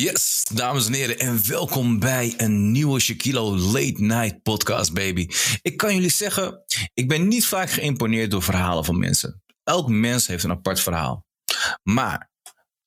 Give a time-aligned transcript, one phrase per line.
[0.00, 5.28] Yes, dames en heren, en welkom bij een nieuwe Shaquilo Late Night Podcast, baby.
[5.62, 9.42] Ik kan jullie zeggen, ik ben niet vaak geïmponeerd door verhalen van mensen.
[9.64, 11.26] Elk mens heeft een apart verhaal.
[11.82, 12.30] Maar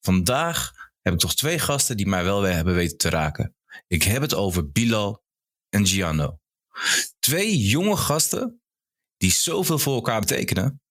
[0.01, 0.71] vandaag
[1.01, 3.55] heb ik toch twee gasten die mij wel weer hebben weten te raken.
[3.87, 5.23] Ik heb het over Bilal
[5.69, 6.39] en Gianno.
[7.19, 8.61] Twee jonge gasten
[9.17, 10.81] die zoveel voor elkaar betekenen.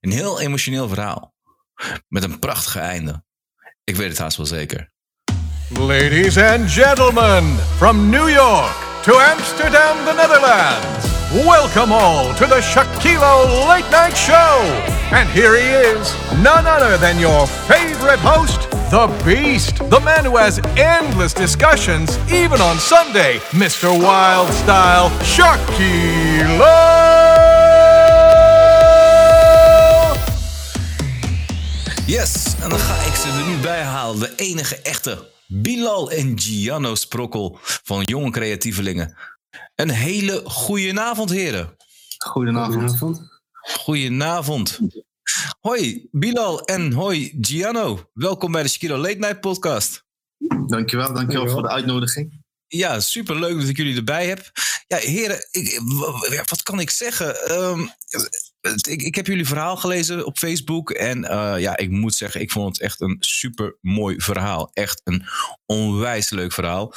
[0.00, 1.34] Een heel emotioneel verhaal.
[2.08, 3.24] Met een prachtige einde.
[3.84, 4.94] Ik weet het haast wel zeker.
[5.72, 11.04] Ladies and gentlemen, from New York to Amsterdam, the Netherlands,
[11.44, 14.62] welcome all to the Shakilo Late Night Show.
[15.10, 20.36] And here he is, none other than your favorite host, the Beast, the man who
[20.36, 23.90] has endless discussions, even on Sunday, Mr.
[23.90, 26.76] Wild Style, Shakilo.
[32.06, 34.20] Yes, en dan ga ik ze er nu bij halen.
[34.20, 39.16] De enige echte Bilal en Gianno Sprokkel van Jonge Creatievelingen.
[39.74, 41.76] Een hele goede avond, heren.
[42.18, 43.20] Goedenavond.
[43.50, 44.80] Goedenavond.
[45.60, 48.10] Hoi Bilal en hoi Gianno.
[48.12, 50.04] Welkom bij de Shakiro Late Night podcast.
[50.66, 52.44] Dankjewel, dankjewel voor de uitnodiging.
[52.66, 54.50] Ja, super leuk dat ik jullie erbij heb.
[54.86, 55.80] Ja, heren, ik,
[56.48, 57.48] wat kan ik zeggen?
[57.48, 57.86] Ehm,
[58.74, 60.90] ik, ik heb jullie verhaal gelezen op Facebook.
[60.90, 64.70] En eh, ja, ik moet zeggen, ik vond het echt een super mooi verhaal.
[64.72, 65.24] Echt een
[65.66, 66.94] onwijs leuk verhaal.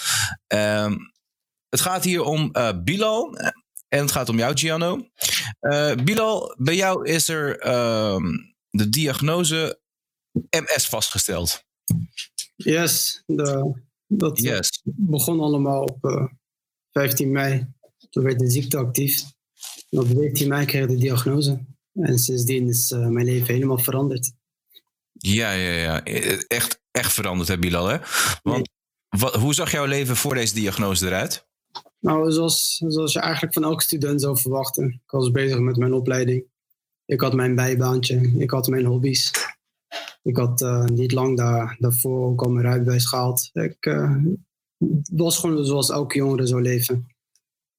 [0.47, 0.95] Ehm,
[1.69, 3.35] het gaat hier om eh, Bilal.
[3.87, 5.07] En het gaat om jou, Gianno.
[5.59, 8.25] Eh, Bilal, bij jou is er ehm,
[8.69, 9.79] de diagnose
[10.49, 11.63] MS vastgesteld.
[12.55, 13.73] Yes, de,
[14.07, 14.81] dat Yes.
[14.83, 16.25] begon allemaal op eh,
[16.91, 17.67] 15 mei.
[18.09, 19.21] Toen werd de ziekte actief.
[19.89, 21.65] En op 14 mei kreeg ik de diagnose.
[21.93, 24.31] En sindsdien is eh, mijn leven helemaal veranderd.
[25.11, 26.03] Ja, ja, ja.
[26.47, 27.97] Echt, echt veranderd, hè, Bilal, hè?
[28.43, 28.69] Want
[29.09, 31.47] wat, hoe zag jouw leven voor deze diagnose eruit?
[31.99, 34.87] Nou, zoals, zoals je eigenlijk van elke student zou verwachten.
[34.87, 36.43] Ik was bezig met mijn opleiding.
[37.05, 38.33] Ik had mijn bijbaantje.
[38.37, 39.31] Ik had mijn hobby's.
[40.23, 43.49] Ik had eh, niet lang daar, daarvoor ook al mijn rijbewijs gehaald.
[43.53, 44.15] Ik eh,
[45.11, 47.07] was gewoon zoals elke jongere zou leven.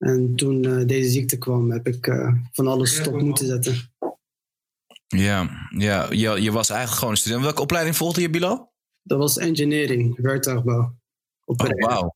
[0.00, 3.92] En toen eh, deze ziekte kwam, heb ik eh, van alles stop moeten zetten.
[5.06, 7.42] Ja, ja je, je was eigenlijk gewoon een student.
[7.42, 8.72] Welke opleiding volgde je, Bilal?
[9.02, 10.94] Dat was engineering, werktuigbouw.
[11.44, 12.14] Op Oh, wauw.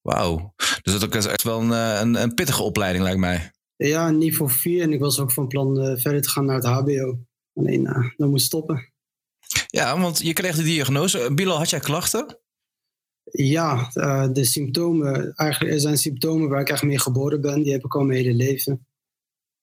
[0.00, 0.54] Wauw.
[0.82, 3.50] Dus dat is echt wel een, eh, een, een pittige opleiding, lijkt mij.
[3.76, 4.82] Ja, niveau 4.
[4.82, 7.18] En ik was ook van plan verder te gaan naar het HBO.
[7.54, 8.92] Alleen, eh dat moest stoppen.
[9.66, 11.34] Ja, want je kreeg de diagnose.
[11.34, 12.39] Bilal, had jij klachten?
[13.30, 15.34] Ja, eh, de symptomen.
[15.34, 17.62] Eigenlijk er zijn symptomen waar ik echt mee geboren ben.
[17.62, 18.86] Die heb ik al mijn hele leven.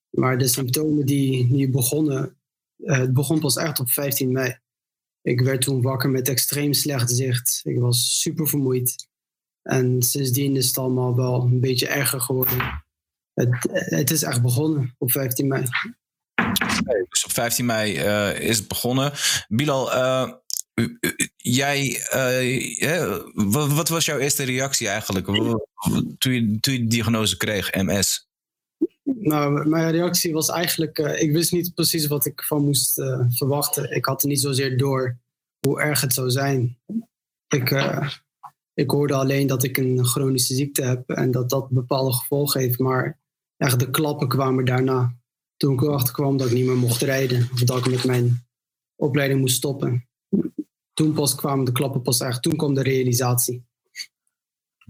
[0.09, 2.37] Maar de symptomen die, die begonnen.
[2.83, 4.57] eh, het begon pas echt op 15 mei.
[5.21, 7.61] Ik werd toen wakker met extreem slecht zicht.
[7.63, 9.07] Ik was super vermoeid.
[9.61, 12.83] En sindsdien is het allemaal wel een beetje erger geworden.
[13.33, 15.65] Het, het is echt begonnen op 15 mei.
[17.09, 19.11] Dus op 15 mei eh, is het begonnen.
[19.47, 19.91] Bilal,
[21.37, 27.37] jij, eh, wat, wat was jouw eerste reactie eigenlijk toen je, toen je de diagnose
[27.37, 28.27] kreeg, MS?
[29.03, 33.21] Nou, mijn reactie was eigenlijk, eh, ik wist niet precies wat ik van moest eh,
[33.29, 33.91] verwachten.
[33.95, 35.17] Ik had er niet zozeer door
[35.59, 36.77] hoe erg het zou zijn.
[37.47, 37.71] Ik,
[38.73, 42.79] ik hoorde alleen dat ik een chronische ziekte heb en dat dat bepaalde gevolgen heeft.
[42.79, 43.19] Maar
[43.57, 45.15] echt de klappen kwamen daarna.
[45.57, 48.45] Toen ik erachter kwam dat ik niet meer mocht rijden of dat ik met mijn
[48.95, 50.07] opleiding moest stoppen.
[50.97, 52.41] Toen pas kwamen de klappen pas echt.
[52.41, 53.65] Toen kwam de realisatie.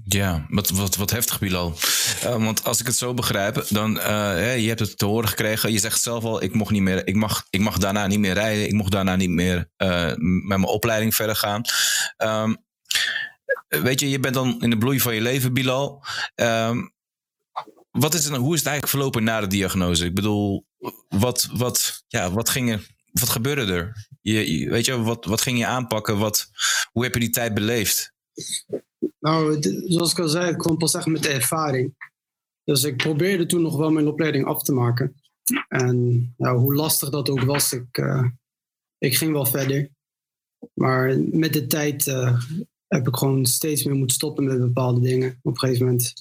[0.04, 1.74] Ja, wat, wat, wat heftig, Bilal.
[2.22, 5.72] Eh, want als ik het zo begrijp, dan hè, je hebt het te horen gekregen.
[5.72, 8.34] Je zegt zelf al, ik, mocht niet meer, ik, mag, ik mag daarna niet meer
[8.34, 8.66] rijden.
[8.66, 11.62] Ik mocht daarna niet meer eh, met mijn opleiding verder gaan.
[12.18, 12.56] Ehm,
[13.68, 16.04] weet je, je bent dan in de bloei van je leven, Bilal.
[16.36, 16.78] Ehm,
[17.92, 20.06] wat is het, nou- hoe is het eigenlijk verlopen na de diagnose?
[20.06, 20.66] Ik bedoel,
[21.10, 22.88] wat, wat, ja, wat, ging er,
[23.20, 24.08] wat gebeurde er?
[24.22, 26.18] Je, weet je, wat, wat ging je aanpakken?
[26.18, 26.50] Wat,
[26.92, 28.14] hoe heb je die tijd beleefd?
[29.20, 29.58] Nou,
[29.88, 31.96] zoals ik al zei, het kwam pas echt met de ervaring.
[32.64, 35.16] Dus ik probeerde toen nog wel mijn opleiding af te maken.
[35.68, 38.26] En nou, hoe lastig dat ook was, ik, eh,
[38.98, 39.90] ik ging wel verder.
[40.74, 42.42] Maar met de tijd eh,
[42.88, 45.40] heb ik gewoon steeds meer moeten stoppen met bepaalde dingen.
[45.42, 46.14] Op een gegeven moment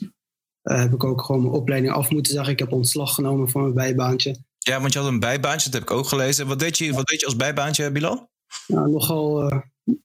[0.63, 2.53] eh, heb ik ook gewoon mijn opleiding af moeten zeggen.
[2.53, 4.37] Ik heb ontslag genomen van mijn bijbaantje.
[4.67, 6.47] Ja, want je had een bijbaantje, dat heb ik ook gelezen.
[6.47, 8.31] Wat deed je, wat deed je als bijbaantje, Bilal?
[8.67, 9.59] Nou, nogal eh,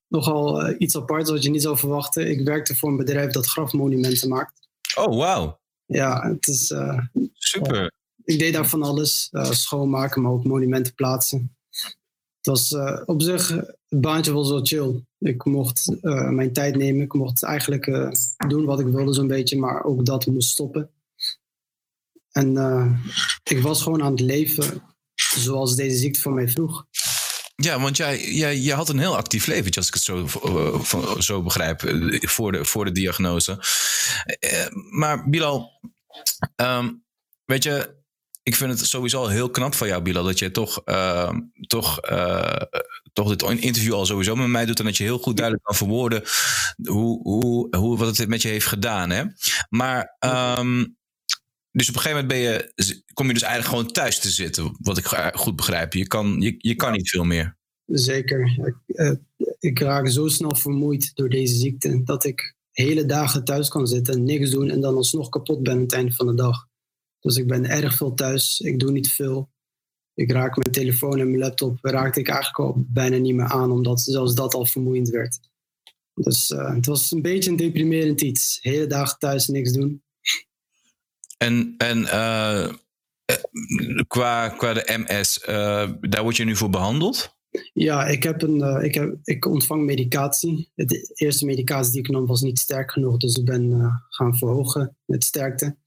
[0.08, 2.30] nogal eh, iets apart wat je niet zou verwachten.
[2.30, 4.68] Ik werkte voor een bedrijf dat grafmonumenten maakt.
[4.96, 5.60] Oh, wauw.
[5.86, 6.72] Ja, het is...
[6.72, 7.00] eh,
[7.34, 7.92] Super.
[8.24, 9.30] ik deed daar van alles.
[9.31, 11.56] schoonmaken, maar ook monumenten plaatsen.
[12.38, 12.75] Het was,
[13.06, 13.48] op zich
[13.88, 15.04] het baantje was wel chill.
[15.19, 15.92] Ik mocht
[16.30, 17.02] mijn tijd nemen.
[17.02, 17.86] Ik mocht eigenlijk
[18.48, 20.90] doen wat ik wilde zo'n beetje, maar ook dat moest stoppen.
[22.31, 22.86] En uh,
[23.44, 24.83] ik was gewoon aan het leven
[25.16, 26.86] zoals deze ziekte voor mij vroeg.
[27.56, 30.28] Ja, want jij, jij, jij had een heel actief leven, als ik het zo,
[31.19, 31.81] zo begrijp,
[32.22, 33.60] voor de, voor de diagnose.
[34.89, 35.80] Maar Bilal,
[36.56, 37.04] um,
[37.45, 37.95] weet je,
[38.44, 41.31] ik vind het sowieso heel knap van jou, Bilal, dat je toch, uh,
[41.68, 42.62] toch, uh,
[43.13, 44.80] toch dit interview al sowieso met mij doet.
[44.80, 46.24] En dat je heel goed duidelijk kan verwoorden
[46.83, 49.10] hoe, hoe, hoe, wat het met je heeft gedaan.
[49.10, 49.24] Hè?
[49.69, 50.18] Maar,
[50.60, 51.00] um,
[51.71, 54.77] dus op een gegeven moment ben je, kom je dus eigenlijk gewoon thuis te zitten,
[54.79, 55.94] wat ik goed begrijp.
[55.94, 57.57] Je kan, je, je kan niet veel meer.
[57.85, 58.59] Zeker.
[58.65, 59.12] Ik, uh,
[59.59, 64.23] ik raak zo snel vermoeid door deze ziekte dat ik hele dagen thuis kan zitten,
[64.23, 66.68] niks doen en dan alsnog kapot ben aan het einde van de dag.
[67.19, 68.59] Dus ik ben erg veel thuis.
[68.59, 69.50] Ik doe niet veel.
[70.13, 73.71] Ik raak mijn telefoon en mijn laptop raakte ik eigenlijk al bijna niet meer aan,
[73.71, 75.39] omdat zelfs dat al vermoeiend werd.
[76.13, 78.57] Dus uh, het was een beetje een deprimerend iets.
[78.62, 80.03] Hele dag thuis niks doen.
[81.42, 82.68] En, en uh,
[84.08, 87.36] qua, qua de MS, uh, daar word je nu voor behandeld?
[87.74, 90.72] Ja, ik, heb een, ik, heb, ik ontvang medicatie.
[90.76, 94.98] De eerste medicatie die ik nam was niet sterk genoeg, dus ik ben gaan verhogen
[95.06, 95.78] met sterkte.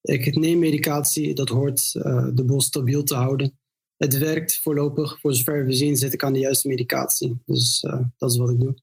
[0.00, 1.92] Ik neem medicatie, dat hoort
[2.34, 3.58] de boel stabiel te houden.
[3.96, 7.42] Het werkt voorlopig, voor zover we zien zit ik aan de juiste medicatie.
[7.46, 7.80] Dus
[8.16, 8.74] dat is wat ik doe.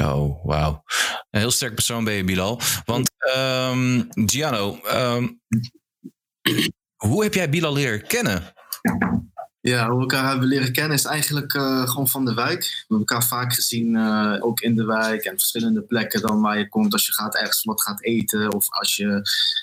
[0.00, 0.82] Oh, wauw.
[1.30, 2.60] Een heel sterk persoon ben je, Bilal.
[2.84, 4.10] Want um,
[6.96, 8.52] hoe heb jij Bilal leren kennen?
[9.60, 12.60] Ja, hoe we elkaar hebben leren kennen is eigenlijk uh, gewoon van de wijk.
[12.60, 16.58] We hebben elkaar vaak gezien, uh, ook in de wijk en verschillende plekken dan waar
[16.58, 16.92] je komt.
[16.92, 19.06] Als je gaat ergens wat gaat eten of als je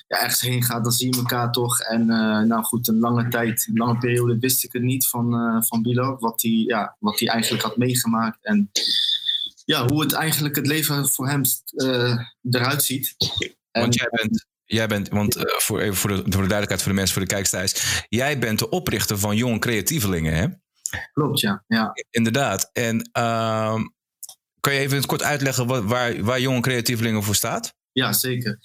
[0.07, 1.79] ja, ergens heen gaat, dan zie je elkaar toch.
[1.79, 5.63] En uh, nou goed, een lange tijd, een lange periode wist ik het niet van,
[5.67, 8.37] van Bilo, wat hij ja, wat hij eigenlijk had meegemaakt.
[8.41, 8.69] En
[9.65, 11.41] ja, hoe het eigenlijk het leven voor hem
[12.49, 13.15] eruit ziet.
[13.71, 16.91] Want jij bent Jij bent, want uh, voor, even voor de, voor de duidelijkheid voor
[16.91, 20.47] de mensen, voor de kijkers Jij bent de oprichter van Jong Creatievelingen, hè?
[21.13, 21.63] Klopt, ja.
[21.67, 21.91] ja.
[22.09, 22.69] Inderdaad.
[22.73, 23.75] En uh,
[24.59, 27.73] kan je even kort uitleggen wat, waar, waar Jonge Creatievelingen voor staat?
[27.91, 28.59] Ja, zeker.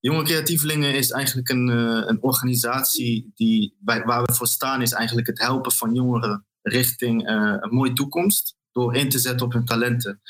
[0.00, 5.26] Jonge Creatievelingen is eigenlijk een, uh, een organisatie die, waar we voor staan, is eigenlijk
[5.26, 10.20] het helpen van jongeren richting een mooie toekomst door in te zetten op hun talenten.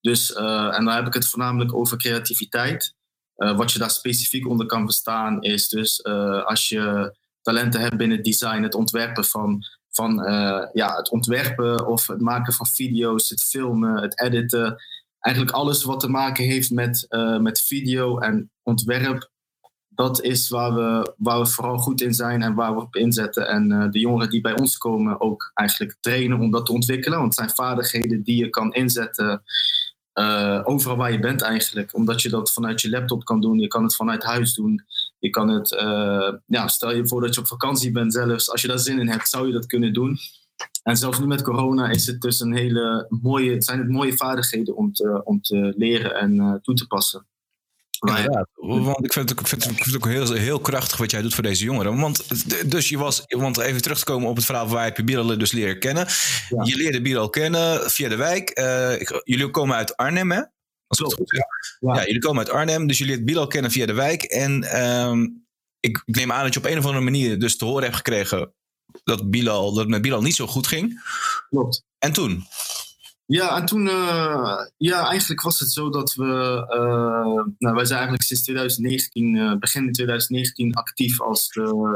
[0.00, 2.94] Dus, en dan heb ik het voornamelijk over creativiteit.
[3.36, 7.96] Uh, wat je daar specifiek onder kan bestaan is dus uh, als je talenten hebt
[7.96, 10.14] binnen design, het ontwerpen van, van
[10.72, 14.76] ja, het ontwerpen of het maken van video's, het filmen, het editen.
[15.20, 17.06] Eigenlijk alles wat te maken heeft met,
[17.40, 19.30] met video en ontwerp.
[19.94, 23.48] Dat is waar we, waar we vooral goed in zijn en waar we op inzetten.
[23.48, 27.18] En de jongeren die bij ons komen ook eigenlijk trainen om dat te ontwikkelen.
[27.18, 29.42] Want het zijn vaardigheden die je kan inzetten
[30.14, 31.94] uh, overal waar je bent eigenlijk.
[31.94, 33.58] Omdat je dat vanuit je laptop kan doen.
[33.58, 34.84] Je kan het vanuit huis doen.
[35.18, 38.50] Je kan het, uh, ja, stel je voor dat je op vakantie bent zelfs.
[38.50, 40.18] Als je daar zin in hebt, zou je dat kunnen doen.
[40.82, 44.76] En zelfs nu met corona is het dus een hele mooie, zijn het mooie vaardigheden
[44.76, 47.26] om te, om te leren en toe te passen.
[48.00, 48.48] Inderdaad.
[48.54, 51.42] Want ik vind het, ik vind het ook heel, heel krachtig wat jij doet voor
[51.42, 52.00] deze jongeren.
[52.00, 52.24] Want,
[52.70, 55.52] dus je was, want even terug te komen op het verhaal waar je Bilal dus
[55.52, 56.06] leren kennen.
[56.48, 58.58] Je leerde Bilal kennen via de wijk.
[58.58, 60.42] Uh, jullie komen uit Arnhem, hè?
[60.86, 61.30] Als Klopt, goed
[61.80, 61.94] ja.
[61.94, 62.06] ja.
[62.06, 64.22] jullie komen uit Arnhem, dus je leert Bilal kennen via de wijk.
[64.22, 65.46] En um,
[65.80, 67.96] ik, ik, neem aan dat je op een of andere manier dus te horen hebt
[67.96, 68.54] gekregen
[69.04, 71.02] dat, Bilal, dat het met Bilal niet zo goed ging.
[71.48, 71.84] Klopt.
[71.98, 72.46] En toen?
[73.26, 76.24] Ja, en toen, uh, ja, eigenlijk was het zo dat we,
[76.70, 81.48] uh, nou, wij zijn eigenlijk sinds 2019, uh, begin 2019 actief als,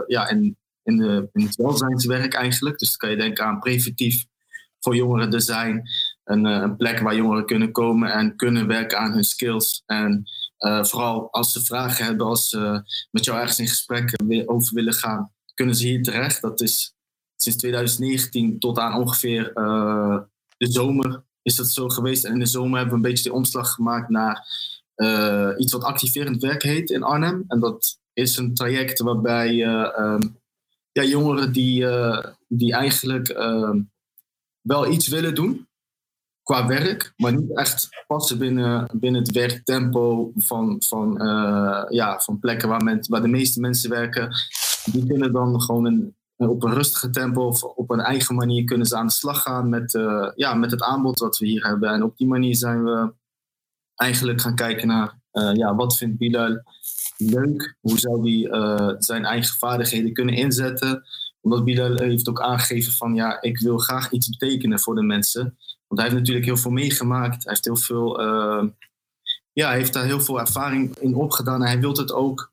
[0.06, 2.78] ja, in, in, de, in het welzijnswerk eigenlijk.
[2.78, 4.25] Dus dan kan je denken aan preventief
[4.80, 5.82] voor jongeren design.
[6.25, 9.82] Een, een plek waar jongeren kunnen komen en kunnen werken aan hun skills.
[9.87, 10.23] En
[10.58, 14.14] vooral als ze vragen hebben, als ze met jou ergens in gesprek
[14.47, 16.40] over willen gaan, kunnen ze hier terecht.
[16.40, 16.94] Dat is
[17.37, 19.52] sinds 2019 tot aan ongeveer
[20.58, 22.24] de zomer is dat zo geweest.
[22.24, 24.46] En in de zomer hebben we een beetje de omslag gemaakt naar
[24.96, 27.44] uh, iets wat activerend werk heet in Arnhem.
[27.48, 30.18] En dat is een traject waarbij uh,
[30.92, 33.80] ja, jongeren die, uh, die eigenlijk ehm,
[34.60, 35.66] wel iets willen doen
[36.42, 41.14] qua werk, maar niet echt passen binnen, binnen het werktempo van, van,
[41.88, 44.30] ja, van plekken waar, waar de meeste mensen werken.
[44.92, 46.16] Die kunnen dan gewoon een,
[46.47, 49.68] op een rustige tempo of op een eigen manier kunnen ze aan de slag gaan
[49.68, 51.90] met, uh, ja, met het aanbod wat we hier hebben.
[51.90, 53.12] En op die manier zijn we
[53.95, 56.62] eigenlijk gaan kijken naar uh, ja, wat vindt Bilal
[57.16, 57.76] leuk?
[57.80, 61.02] Hoe zou hij zijn eigen vaardigheden kunnen inzetten?
[61.40, 65.42] Omdat Bilal heeft ook aangegeven van ja, ik wil graag iets betekenen voor de mensen.
[65.87, 67.45] Want hij heeft natuurlijk heel veel meegemaakt.
[67.45, 68.23] Hij heeft heel veel,
[69.52, 71.62] ja, heeft daar heel veel ervaring in opgedaan.
[71.62, 72.52] En hij wil het ook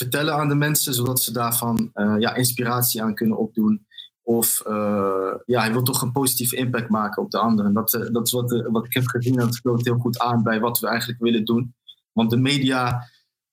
[0.00, 3.86] vertellen aan de mensen, zodat ze daarvan uh, ja, inspiratie aan kunnen opdoen.
[4.22, 7.72] Of uh, ja, hij wil toch een positieve impact maken op de anderen.
[7.72, 9.36] Dat, dat is wat, wat ik heb gezien.
[9.36, 11.74] Dat sloot heel goed aan bij wat we eigenlijk willen doen.
[12.12, 13.08] Want de media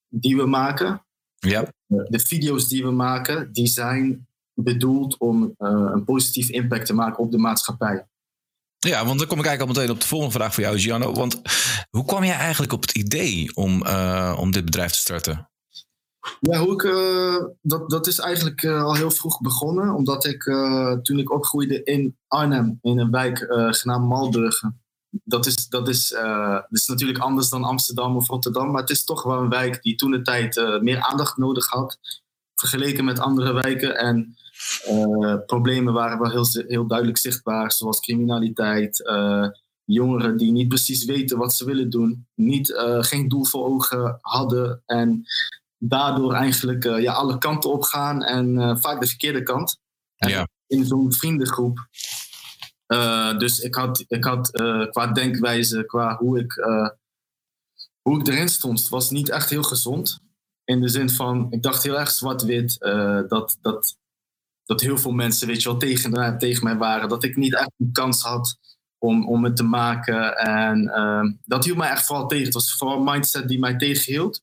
[0.09, 1.73] die we maken, ja.
[1.87, 7.31] de video's die we maken, die zijn bedoeld om een positief impact te maken op
[7.31, 8.07] de maatschappij.
[8.79, 11.13] Ja, want dan kom ik eigenlijk al meteen op de volgende vraag voor jou, Gianno.
[11.13, 11.41] Want
[11.89, 13.87] hoe kwam jij eigenlijk op het idee om,
[14.37, 15.49] om dit bedrijf te starten?
[16.39, 19.93] Ja, hoe ik, uh, dat, dat is eigenlijk al heel vroeg begonnen.
[19.93, 20.43] Omdat ik
[21.01, 23.37] toen ik opgroeide in Arnhem, in een wijk
[23.69, 24.81] genaamd Malburgen.
[25.23, 28.71] Dat is, dat, is, dat is natuurlijk anders dan Amsterdam of Rotterdam.
[28.71, 31.99] Maar het is toch wel een wijk die toen de tijd meer aandacht nodig had.
[32.55, 33.97] Vergeleken met andere wijken.
[33.97, 34.37] En
[35.45, 39.11] problemen waren wel heel, heel duidelijk zichtbaar, zoals criminaliteit,
[39.85, 44.81] jongeren die niet precies weten wat ze willen doen, niet, geen doel voor ogen hadden
[44.85, 45.25] en
[45.77, 49.79] daardoor eigenlijk ja, alle kanten op gaan en vaak de verkeerde kant.
[50.15, 50.47] Ja.
[50.67, 51.87] In zo'n vriendengroep.
[53.37, 54.51] dus ik had, ik had
[54.91, 56.53] qua denkwijze, qua hoe ik,
[58.01, 60.19] hoe ik erin stond, was niet echt heel gezond.
[60.63, 62.77] In de zin van, ik dacht heel erg zwart-wit.
[63.27, 63.97] dat, dat
[64.67, 67.09] dat heel veel mensen, weet je wel, tegen, tegen mij waren.
[67.09, 68.57] Dat ik niet echt een kans had
[68.97, 70.37] om, om het te maken.
[70.37, 70.91] En
[71.45, 72.45] dat hield mij echt vooral tegen.
[72.45, 74.41] Het was vooral mindset die mij tegenhield.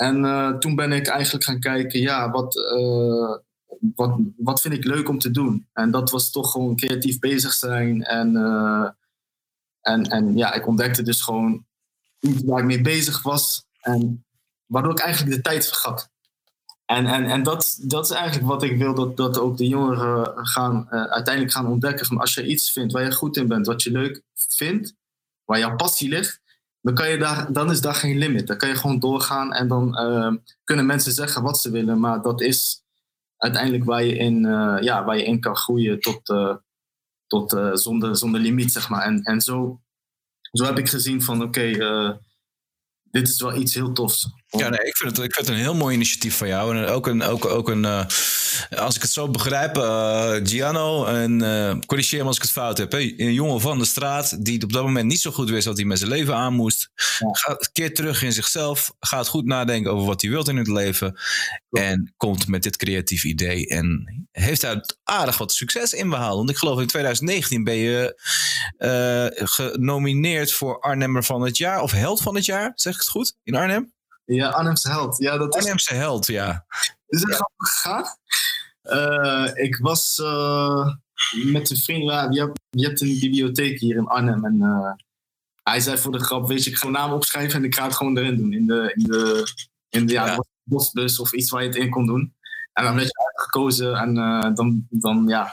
[0.00, 3.36] En uh, toen ben ik eigenlijk gaan kijken, ja, wat, uh,
[3.94, 5.68] wat, wat vind ik leuk om te doen?
[5.72, 8.02] En dat was toch gewoon creatief bezig zijn.
[8.04, 8.36] En,
[9.80, 11.66] en, en ja, ik ontdekte dus gewoon
[12.20, 13.66] iets waar ik mee bezig was.
[13.80, 14.24] En
[14.66, 16.10] waardoor ik eigenlijk de tijd vergat.
[16.84, 20.46] En, en, en dat, dat is eigenlijk wat ik wil dat, dat ook de jongeren
[20.46, 22.06] gaan, uiteindelijk gaan ontdekken.
[22.06, 24.94] Van als je iets vindt waar je goed in bent, wat je leuk vindt,
[25.44, 26.39] waar jouw passie ligt,
[26.80, 28.46] dan, kan je daar, dan is daar geen limit.
[28.46, 30.32] Dan kan je gewoon doorgaan en dan uh,
[30.64, 32.00] kunnen mensen zeggen wat ze willen.
[32.00, 32.82] Maar dat is
[33.36, 36.34] uiteindelijk waar je in, uh, ja, waar je in kan groeien tot,
[37.26, 39.02] tot zonder, zonder limiet, zeg maar.
[39.02, 39.80] En, en zo,
[40.52, 42.18] zo heb ik gezien van oké,
[43.10, 44.28] dit is wel iets heel tofs.
[44.46, 46.76] Ja, nee, ik vind, het, ik vind het een heel mooi initiatief van jou.
[46.76, 47.84] En ook een, ook, ook een
[48.76, 52.78] als ik het zo begrijp, uh, Giano, en uh, corrigeer me als ik het fout
[52.78, 52.98] heb, hè?
[52.98, 55.86] een jongen van de straat die op dat moment niet zo goed wist wat hij
[55.86, 56.90] met zijn leven aan moest.
[56.94, 57.28] Ja.
[57.32, 61.18] Gaat, keert terug in zichzelf, gaat goed nadenken over wat hij wilt in het leven.
[61.70, 63.68] En komt met dit creatief idee.
[63.68, 66.36] En heeft daar aardig wat succes in behaald.
[66.36, 68.14] Want ik geloof in 2019 ben je
[69.34, 73.36] genomineerd voor Arnhemmer van het jaar, of Held van het jaar, zeg ik het goed,
[73.42, 73.92] in Arnhem?
[74.24, 75.18] Ja, Arnhemse held.
[75.18, 75.60] Ja, dat is...
[75.60, 76.66] Arnhemse held, ja.
[77.10, 78.04] Is dat grappig gegaan?
[78.82, 80.88] Uh, ik was uh,
[81.44, 82.02] met een vriend,
[82.34, 84.44] je hebt, je hebt een bibliotheek hier in Arnhem.
[84.44, 84.92] En uh,
[85.62, 87.96] hij zei voor de grap, weet je, ik ga naam opschrijven en ik ga het
[87.96, 88.52] gewoon erin doen.
[88.52, 89.52] In de, in de,
[89.88, 90.44] in de ja, ja.
[90.64, 92.34] bosbus of iets waar je het in kon doen.
[92.72, 94.14] En dan werd je uitgekozen en
[94.54, 95.52] dan, dan ja,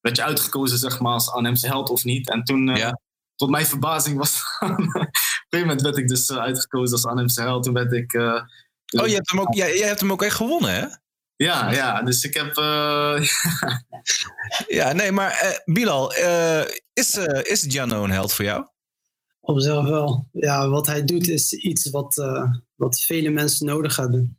[0.00, 2.30] werd je uitgekozen zeg maar als Arnhemse held of niet.
[2.30, 3.00] En toen, ja.
[3.36, 5.08] tot mijn verbazing was een gegeven
[5.50, 7.62] moment werd ik dus uitgekozen als Arnhemse held.
[7.62, 8.12] Toen werd ik...
[8.96, 10.86] Oh, je hebt, hem ook, jij, jij hebt hem ook echt gewonnen, hè?
[11.36, 12.02] Ja, ja.
[12.02, 12.56] Dus ik heb...
[12.56, 13.26] Uh...
[14.78, 16.12] ja, nee, maar uh, Bilal,
[16.92, 18.66] is, is Gianno een held voor jou?
[19.40, 20.28] Op zichzelf wel.
[20.32, 22.14] Ja, wat hij doet is iets wat,
[22.74, 24.38] wat vele mensen nodig hebben.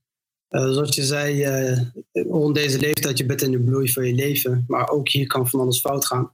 [0.49, 4.63] zoals je zei, rond deze leeftijd, je bent in de bloei van je leven.
[4.67, 6.31] Maar ook hier kan van alles fout gaan.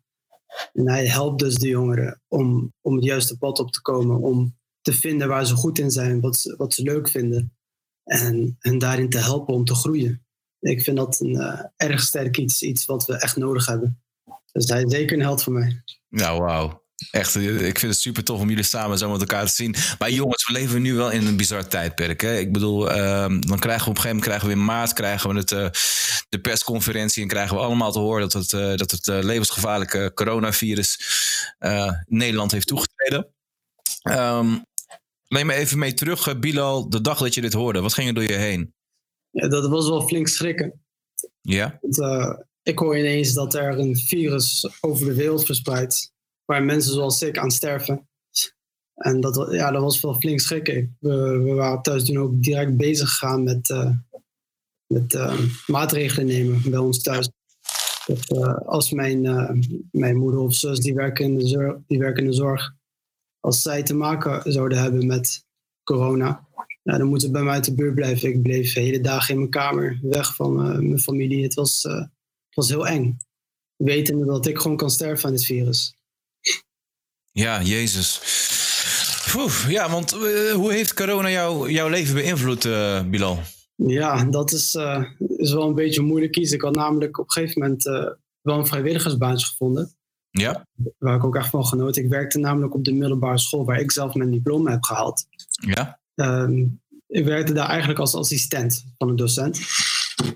[0.73, 4.21] En hij helpt dus de jongeren om, om het juiste pad op te komen.
[4.21, 7.54] Om te vinden waar ze goed in zijn, wat ze, wat ze leuk vinden.
[8.05, 10.25] En hen daarin te helpen om te groeien.
[10.59, 14.01] Ik vind dat een uh, erg sterk iets, iets wat we echt nodig hebben.
[14.51, 15.83] Dus hij is zeker een held voor mij.
[16.09, 16.83] Nou, wauw.
[17.11, 19.75] Echt, ik vind het super tof om jullie samen zo met elkaar te zien.
[19.99, 22.21] Maar jongens, we leven nu wel in een bizar tijdperk.
[22.21, 22.37] Hè?
[22.37, 25.29] Ik bedoel, uh, dan krijgen we op een gegeven moment krijgen we in maart krijgen
[25.29, 25.69] we het, uh,
[26.29, 30.99] de persconferentie en krijgen we allemaal te horen dat het, dat het levensgevaarlijke coronavirus
[32.05, 33.27] Nederland heeft toegetreden.
[34.03, 34.65] Um,
[35.35, 37.81] neem me even mee terug, Bilal, de dag dat je dit hoorde.
[37.81, 38.73] Wat ging er door je heen?
[39.29, 40.85] Ja, dat was wel flink schrikken.
[41.41, 41.79] Ja?
[41.81, 46.13] Want, ik hoor ineens dat er een virus over de wereld verspreidt
[46.45, 48.09] waar mensen zoals ik aan sterven.
[48.95, 50.97] En dat, ja, dat was wel flink schrikken.
[50.99, 53.89] We, we waren thuis toen ook direct bezig gegaan met, uh,
[54.87, 57.29] met uh, maatregelen nemen bij ons thuis.
[58.05, 58.31] Dat,
[58.65, 59.21] als mijn,
[59.91, 62.74] mijn moeder of zus, die werken, in de zorg, die werken in de zorg,
[63.45, 65.45] als zij te maken zouden hebben met
[65.83, 66.47] corona,
[66.83, 68.29] ja, dan moeten ze bij mij te buurt blijven.
[68.29, 71.43] Ik bleef de hele dagen in mijn kamer, weg van mijn familie.
[71.43, 73.17] Het was, het was heel eng.
[73.75, 75.95] Wetende dat ik gewoon kan sterven aan dit virus.
[77.31, 78.21] Ja, Jezus.
[79.35, 82.67] Oef, ja, want eh, hoe heeft corona jou, jouw leven beïnvloed,
[83.09, 83.39] Bilal?
[83.75, 84.77] Ja, dat is,
[85.37, 86.55] is wel een beetje moeilijk kiezen.
[86.55, 87.83] Ik had namelijk op een gegeven moment
[88.41, 89.95] wel een vrijwilligersbaantje gevonden.
[90.39, 90.67] Ja.
[90.97, 92.03] Waar ik ook echt van genoten.
[92.03, 95.27] Ik werkte namelijk op de middelbare school waar ik zelf mijn diploma heb gehaald.
[95.47, 95.99] Ja.
[96.15, 99.59] Um, ik werkte daar eigenlijk als assistent van een docent.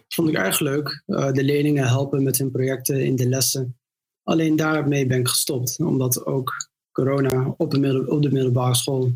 [0.07, 1.03] Vond ik erg leuk.
[1.05, 3.77] de leerlingen helpen met hun projecten in de lessen.
[4.23, 9.11] Alleen daarmee ben ik gestopt, omdat ook corona op de, middel, op de middelbare school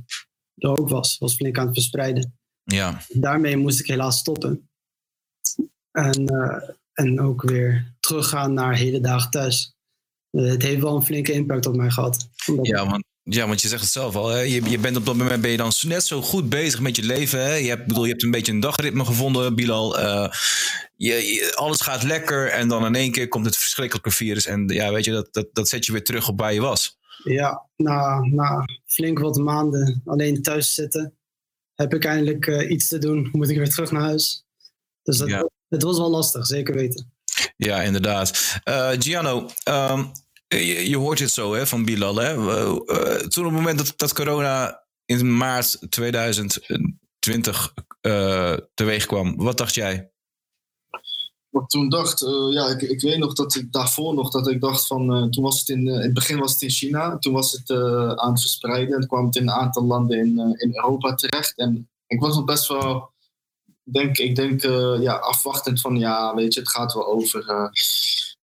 [0.56, 1.18] er ook was.
[1.18, 2.38] Was flink aan het verspreiden.
[2.64, 3.02] Ja.
[3.08, 4.70] Daarmee moest ik helaas stoppen.
[5.92, 9.76] En, uh, en ook weer teruggaan naar hele dagen thuis.
[10.34, 12.30] Uh, het heeft wel een flinke impact op mij gehad.
[12.62, 14.28] Ja, want, ja, want je zegt het zelf al.
[14.28, 14.40] Hè?
[14.40, 17.04] Je, je bent op dat moment ben je dan net zo goed bezig met je
[17.04, 17.44] leven.
[17.44, 17.54] Hè?
[17.54, 20.00] Je, hebt, bedoel, je hebt een beetje een dagritme gevonden, Bilal.
[20.00, 20.28] Uh,
[20.96, 24.46] je, alles gaat lekker en dan in één keer komt het verschrikkelijke virus.
[24.46, 26.98] En ja, weet je, dat, dat, dat zet je weer terug op waar je was.
[27.24, 31.14] Ja, na, na flink wat maanden alleen thuis zitten,
[31.76, 33.30] heb ik eindelijk uh, iets te doen.
[33.32, 34.46] Moet ik weer terug naar huis.
[35.04, 35.50] Dus dat, ja.
[35.70, 37.12] het was wel lastig, zeker weten.
[37.58, 38.60] Ja, inderdaad.
[38.70, 40.12] Uh, Gianno, um,
[40.54, 42.16] je, je, hoort het zo hè, van Bilal.
[42.16, 42.36] Hè?
[42.36, 42.76] Uh,
[43.16, 47.74] toen op het moment dat, dat corona in maart 2020
[48.74, 50.12] teweeg kwam, wat dacht jij?
[51.50, 52.20] wat toen dacht,
[52.50, 55.60] ja, ik, ik weet nog dat ik daarvoor nog, dat ik dacht van, toen was
[55.60, 57.72] het in, in het begin was het in China, toen was het
[58.20, 61.58] aan het verspreiden en kwam het in een aantal landen in, in Europa terecht.
[61.58, 63.12] En ik was nog best wel,
[63.84, 64.62] denk, ik denk,
[65.02, 67.72] ja, afwachtend van, ja, weet je, het gaat wel over.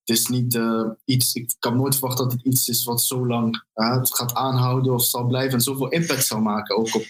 [0.05, 0.59] Het is niet
[1.05, 4.95] iets, ik kan nooit verwachten dat het iets is wat zo lang het gaat aanhouden
[4.95, 7.09] of zal blijven en zoveel impact zal maken, ook op,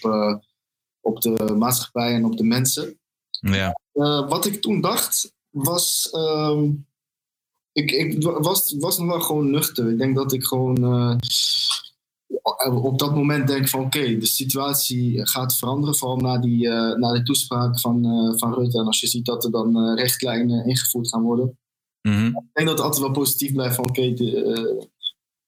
[1.01, 2.99] op de maatschappij en op de mensen.
[3.39, 3.79] Ja.
[4.27, 6.09] wat ik toen dacht, was.
[6.13, 6.85] Um,
[7.73, 9.89] ik, ik was, was nog wel gewoon nuchter.
[9.89, 10.83] Ik denk dat ik gewoon.
[10.83, 11.15] Uh,
[12.83, 15.95] op dat moment denk van oké, de situatie gaat veranderen.
[15.95, 18.79] Vooral na, die, uh, na de toespraak van, uh, van Rutte.
[18.79, 21.57] En als je ziet dat er dan richtlijnen ingevoerd gaan worden.
[22.01, 22.27] Mm -hmm.
[22.27, 24.31] Ik denk dat het altijd wel positief blijft van oké, de,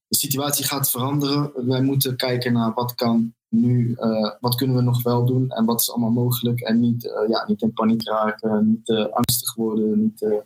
[0.08, 1.68] de situatie gaat veranderen.
[1.68, 5.66] Wij moeten kijken naar wat kan nu, uh, wat kunnen we nog wel doen en
[5.66, 6.60] wat is allemaal mogelijk.
[6.60, 10.44] En niet, uh, ja, niet in paniek raken, niet angstig worden, niet,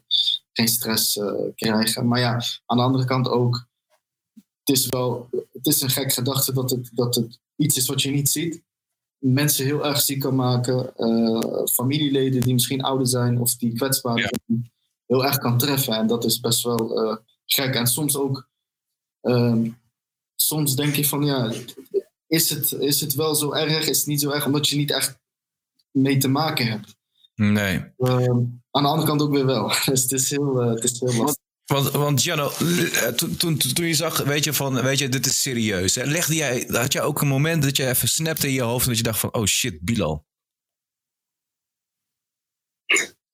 [0.54, 1.20] geen stress
[1.56, 2.08] krijgen.
[2.08, 3.68] Maar ja, aan de andere kant ook,
[4.34, 8.02] het is wel, het is een gek gedachte dat het, dat het iets is wat
[8.02, 8.64] je niet ziet.
[9.18, 10.94] Mensen heel erg ziek kan maken,
[11.72, 14.77] familieleden die misschien ouder zijn of die kwetsbaar zijn, ja.
[15.08, 15.94] Heel erg kan treffen.
[15.94, 17.76] En dat is best wel gek.
[17.76, 18.50] En soms ook,
[19.22, 19.70] ehm,
[20.36, 21.52] soms denk ik van ja,
[22.28, 23.88] is het, is het wel zo erg?
[23.88, 25.20] Is het niet zo erg omdat je niet echt
[25.92, 26.96] mee te maken hebt?
[27.36, 27.84] Nee.
[27.98, 28.14] Uh,
[28.72, 29.72] aan de andere kant ook weer wel.
[29.86, 31.46] Dus het is heel, uh, het is heel lastig.
[31.66, 32.52] Want, want Gianno,
[33.16, 35.96] toen, toen, toen je zag, weet je, van, weet je, dit is serieus.
[35.96, 36.04] Hè?
[36.04, 38.90] Legde jij, had jij ook een moment dat je even snapte in je hoofd en
[38.90, 40.26] dat je dacht van, oh shit, Bilal?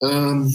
[0.04, 0.52] Um,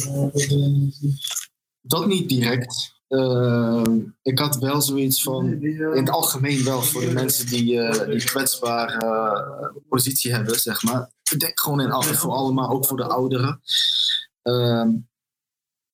[1.80, 2.96] dat niet direct.
[3.08, 3.82] Uh,
[4.22, 8.24] ik had wel zoiets van, in het algemeen wel voor de mensen die, uh, die
[8.24, 11.10] kwetsbare uh, positie hebben, zeg maar.
[11.30, 13.60] Ik denk gewoon in, voor allemaal, ook voor de ouderen.
[14.42, 14.90] Ehm,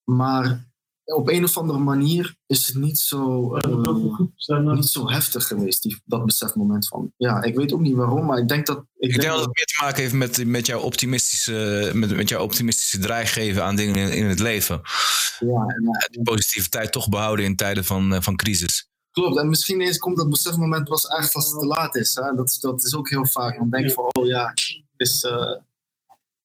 [0.04, 0.73] maar
[1.04, 6.02] op een of andere manier is het niet zo, uh, niet zo heftig geweest, die,
[6.04, 7.12] dat besefmoment van.
[7.16, 8.84] Ja, ik weet ook niet waarom, maar ik denk dat.
[8.96, 12.28] Ik, ik denk dat het meer te maken heeft met, met, jouw, optimistische, met, met
[12.28, 14.80] jouw optimistische draaigeven aan dingen in, in het leven.
[15.38, 16.08] Ja, ja.
[16.10, 18.88] Die positiviteit toch behouden in tijden van, van crisis.
[19.10, 22.14] Klopt, en misschien eens komt dat besefmoment pas echt als het te laat is.
[22.14, 22.34] Hè?
[22.34, 23.58] Dat, dat is ook heel vaak.
[23.58, 25.24] Dan denk je van, oh ja, het is.
[25.24, 25.56] Uh,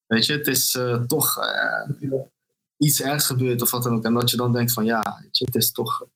[0.06, 1.36] weet je, het is uh, toch.
[2.80, 4.04] Iets ergs gebeurt of wat dan ook.
[4.04, 6.06] En dat je dan denkt van ja, het is toch...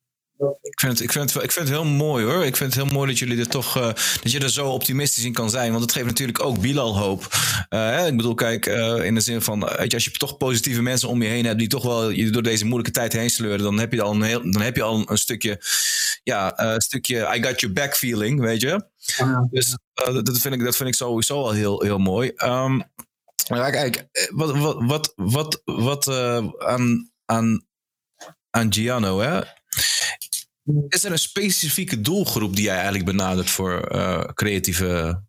[0.61, 2.45] Ik vind, het, ik, vind het, ik vind het heel mooi hoor.
[2.45, 3.83] Ik vind het heel mooi dat jullie er toch uh,
[4.21, 5.69] dat je er zo optimistisch in kan zijn.
[5.71, 7.27] Want het geeft natuurlijk ook Bilal hoop.
[7.69, 10.81] Uh, ik bedoel, kijk, uh, in de zin van weet je, als je toch positieve
[10.81, 13.63] mensen om je heen hebt die toch wel je door deze moeilijke tijd heen sleuren,
[13.63, 15.61] dan heb je al een, heel, dan heb je al een stukje,
[16.23, 18.85] ja, een stukje I got your back feeling, weet je.
[19.17, 19.47] Ja.
[19.51, 19.77] Dus
[20.23, 22.31] dat, vind ik, dat vind ik sowieso al heel, heel mooi.
[22.35, 22.83] Um,
[23.47, 27.65] ja, kijk, wat, wat, wat, wat, wat uh, aan, aan,
[28.49, 29.41] aan Giano, hè?
[30.87, 35.21] Is er een specifieke doelgroep die jij eigenlijk benadert voor uh, creatieve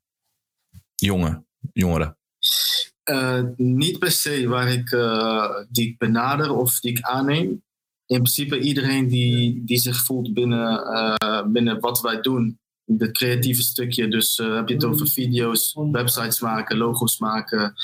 [0.95, 2.19] jongen, jongeren?
[3.57, 4.91] Niet per se waar ik,
[5.71, 7.65] die ik benader of die ik aanneem.
[8.07, 10.83] In principe iedereen die, die zich voelt binnen,
[11.53, 12.61] binnen wat wij doen,
[12.99, 14.09] het creatieve stukje.
[14.09, 17.75] Dus heb je het over video's, websites maken, logo's maken.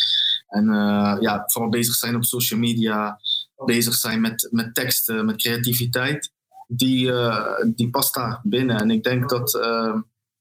[0.53, 3.21] En uh, ja, vooral bezig zijn op social media,
[3.65, 6.31] bezig zijn met, met teksten, met creativiteit.
[6.67, 8.81] Die, uh, die past daar binnen.
[8.81, 9.55] En ik denk dat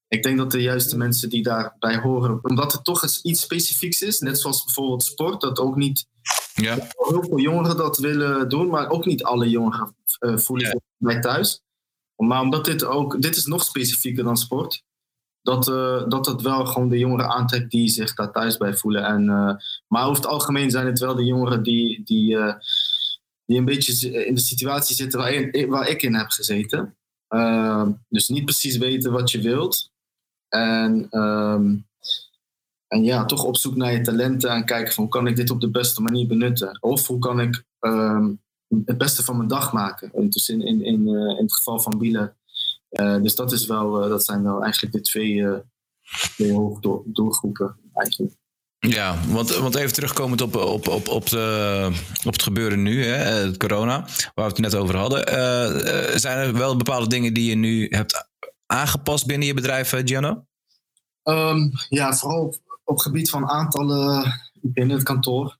[0.07, 4.01] ik denk dat de juiste mensen die daarbij horen, omdat het toch eens iets specifieks
[4.01, 6.07] is, net zoals bijvoorbeeld sport, dat ook niet
[6.53, 6.75] Ja.
[6.97, 10.71] heel veel jongeren dat willen doen, maar ook niet alle jongeren eh, voelen Ja.
[10.71, 11.61] zich bij thuis.
[12.15, 14.83] Maar omdat dit ook, dit is nog specifieker dan sport,
[15.41, 19.05] dat, eh, dat het wel gewoon de jongeren aantrekt die zich daar thuis bij voelen.
[19.05, 19.55] En, eh,
[19.87, 22.55] maar over het algemeen zijn het wel de jongeren die, die, eh,
[23.45, 26.95] die een beetje in de situatie zitten waar, waar ik in heb gezeten.
[27.27, 29.91] Eh, dus niet precies weten wat je wilt.
[30.47, 31.77] En, ehm,
[32.87, 35.49] en ja, toch op zoek naar je talenten en kijken van hoe kan ik dit
[35.49, 36.77] op de beste manier benutten?
[36.81, 38.33] Of hoe kan ik ehm,
[38.85, 40.29] het beste van mijn dag maken?
[40.29, 42.35] Dus in, in, in, in het geval van Bielen.
[42.91, 45.59] Eh, dus dat, is wel, eh, dat zijn wel eigenlijk de twee, eh
[46.35, 48.35] twee hoofddoelgroepen eigenlijk.
[48.79, 51.89] Ja, want, want even terugkomend op, op, op, op, de,
[52.25, 53.99] op het gebeuren nu, hè, eh, het corona,
[54.33, 55.23] waar we het net over hadden.
[56.19, 58.29] zijn er wel bepaalde dingen die je nu hebt
[58.65, 60.45] aangepast binnen je bedrijf, Gianno?
[61.23, 65.57] Ehm, ja, vooral op, op het gebied van aantallen binnen het kantoor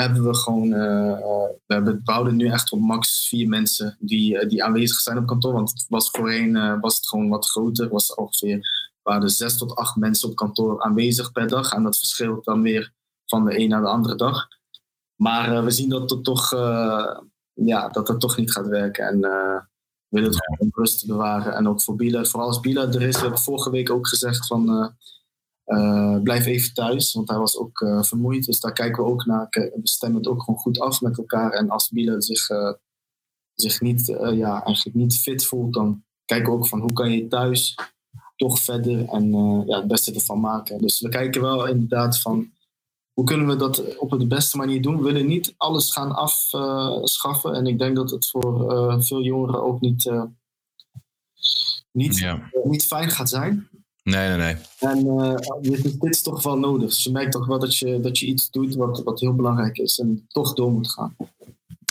[0.00, 3.96] hebben we gewoon, eh, eh, we, hebben, we houden nu echt op max vier mensen
[4.00, 5.52] die, eh, die aanwezig zijn op kantoor.
[5.52, 9.96] Want het was voorheen was het gewoon wat groter, was ongeveer waren zes tot acht
[9.96, 11.72] mensen op kantoor aanwezig per dag.
[11.72, 12.92] En dat verschilt dan weer
[13.26, 14.46] van de een naar de andere dag.
[15.14, 16.50] Maar we zien dat het toch,
[17.52, 19.06] ja, dat het toch niet gaat werken.
[19.06, 19.62] En we
[20.08, 21.54] willen het gewoon rust bewaren.
[21.54, 23.14] En ook voor Biela, vooral als Biela er is.
[23.14, 24.94] We hebben vorige week ook gezegd van
[26.22, 27.12] blijf even thuis.
[27.12, 28.46] Want hij was ook eh, vermoeid.
[28.46, 29.46] Dus daar kijken we ook naar.
[29.50, 31.52] We stemmen het ook gewoon goed af met elkaar.
[31.52, 32.72] En als Biela zich, eh,
[33.54, 37.10] zich niet, eh, ja, eigenlijk niet fit voelt, dan kijken we ook van hoe kan
[37.10, 37.74] je thuis
[38.38, 40.78] toch verder en eh, ja, het beste ervan maken.
[40.78, 42.50] Dus we kijken wel inderdaad van
[43.12, 44.96] hoe kunnen we dat op de beste manier doen.
[44.96, 47.54] We willen niet alles gaan afschaffen.
[47.54, 50.22] en ik denk dat het voor eh, veel jongeren ook niet, eh,
[51.92, 52.50] niet, Ja.
[52.64, 53.68] niet fijn gaat zijn.
[54.08, 54.56] Nee, nee, nee.
[54.78, 56.88] En eh, dit, is- dit is toch wel nodig.
[56.88, 59.78] Dus je merkt toch wel dat je, dat je iets doet wat, wat heel belangrijk
[59.78, 61.16] is en toch door moet gaan.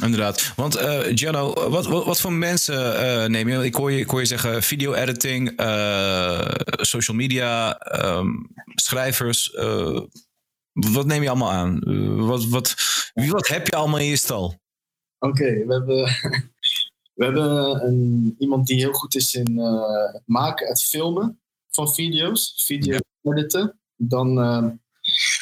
[0.04, 0.54] Inderdaad.
[0.56, 0.78] Want
[1.16, 3.66] Gianno, wat, wat, wat voor mensen eh, neem je?
[3.66, 8.28] Ik hoor je, ik hoor je zeggen video-editing, eh, social media, ehm,
[8.76, 9.52] schrijvers.
[10.74, 11.80] wat neem je allemaal aan?
[12.26, 12.76] Wat, wat,
[13.14, 14.56] wie, wat heb je allemaal in je stal?
[15.20, 16.04] Oké, we hebben,
[17.18, 21.40] we hebben een, iemand die heel goed is in het maken, het filmen
[21.78, 23.80] van video's, video editen.
[23.96, 24.68] Dan, eh,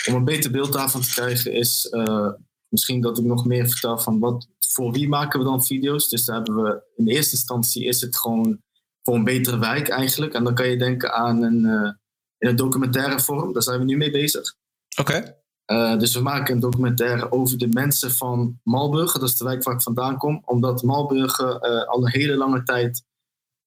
[0.07, 2.29] om een beter beeld daarvan te krijgen, is eh,
[2.67, 6.09] misschien dat ik nog meer vertel van wat, voor wie maken we dan video's.
[6.09, 8.61] Dus daar hebben we in eerste instantie is het gewoon
[9.03, 10.33] voor een betere wijk eigenlijk.
[10.33, 11.91] En dan kan je denken aan een, eh,
[12.37, 14.55] in een documentaire vorm, daar zijn we nu mee bezig.
[14.99, 15.43] Oké.
[15.71, 19.63] Uh, dus we maken een documentaire over de mensen van Malburgen, dat is de wijk
[19.63, 23.03] waar ik vandaan kom, omdat Malburgen uh, al een hele lange tijd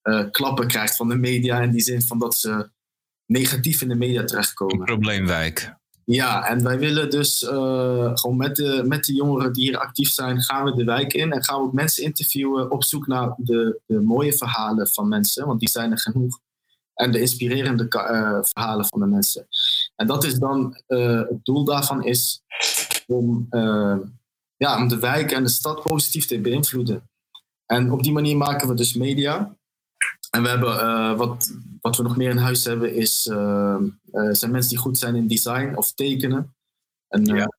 [0.02, 2.70] uh, klappen krijgt van de media in die zin van dat ze
[3.26, 4.78] negatief in de media terechtkomen.
[4.78, 5.76] Een probleemwijk.
[6.04, 10.10] Ja, en wij willen dus uh, gewoon met de, met de jongeren die hier actief
[10.10, 13.34] zijn, gaan we de wijk in en gaan we ook mensen interviewen op zoek naar
[13.36, 16.38] de, de mooie verhalen van mensen, want die zijn er genoeg.
[16.94, 19.46] En de inspirerende uh, verhalen van de mensen.
[19.96, 22.42] En dat is dan, uh, het doel daarvan is
[23.06, 23.46] om,
[24.56, 27.08] ja, om de wijk en de stad positief te beïnvloeden.
[27.66, 29.57] En op die manier maken we dus media.
[30.30, 33.22] En we hebben, uh, wat, wat we nog meer in huis hebben, is,
[34.30, 36.52] zijn mensen die goed zijn in design of tekenen.
[37.08, 37.52] En, ja.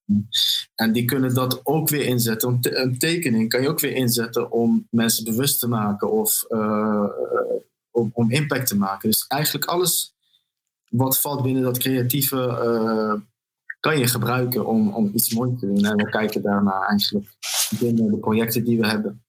[0.76, 2.60] en die kunnen dat ook weer inzetten.
[2.62, 6.46] Een tekening kan je ook weer inzetten om mensen bewust te maken of
[7.92, 9.10] om, om impact te maken.
[9.10, 10.14] Dus eigenlijk alles
[10.90, 13.22] wat valt binnen dat creatieve uh,
[13.80, 15.86] kan je gebruiken om, om iets moois te doen.
[15.86, 17.38] En we kijken daarna eigenlijk
[17.80, 19.24] binnen de projecten die we hebben.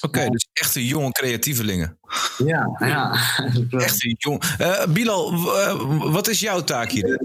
[0.00, 1.98] Oké, okay, dus echte jonge creatievelingen.
[2.38, 3.12] Ja, ja.
[3.70, 4.42] Echte jong.
[4.60, 7.20] Uh, Bilal, uh, wat is jouw taak hier?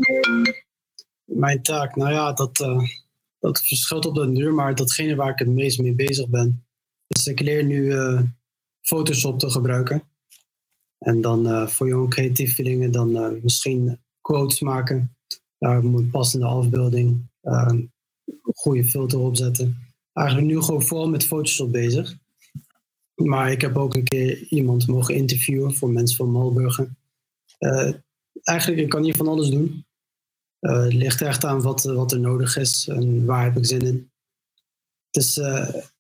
[1.24, 2.82] Mijn taak, nou ja, dat, uh,
[3.40, 6.66] dat verschilt op de duur, maar datgene waar ik het meest mee bezig ben.
[7.08, 7.96] Dus ik leer nu
[8.82, 10.04] Photoshop te gebruiken.
[11.00, 15.16] En dan voor jonge creatievelingen dan misschien quotes maken.
[15.58, 17.30] Daar moet passende afbeelding,
[18.54, 19.78] goede filter opzetten.
[20.14, 22.18] Eigenlijk nu gewoon vooral met Photoshop bezig.
[23.16, 26.98] Maar ik heb ook een keer iemand mogen interviewen voor mensen van Malburgen.
[28.44, 29.86] eigenlijk, ik kan hier van alles doen.
[30.60, 34.12] het ligt echt aan wat, wat er nodig is en waar heb ik zin in.
[35.10, 35.38] Dus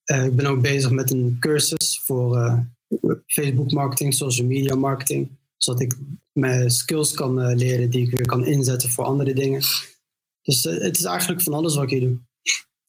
[0.03, 2.63] ik ben ook bezig met een cursus voor
[3.25, 5.29] Facebook marketing, social media marketing.
[5.57, 5.95] Zodat ik
[6.33, 9.61] mijn skills kan uh, leren die ik weer kan inzetten voor andere dingen.
[10.41, 12.17] Dus uh, het is eigenlijk van alles wat ik hier doe.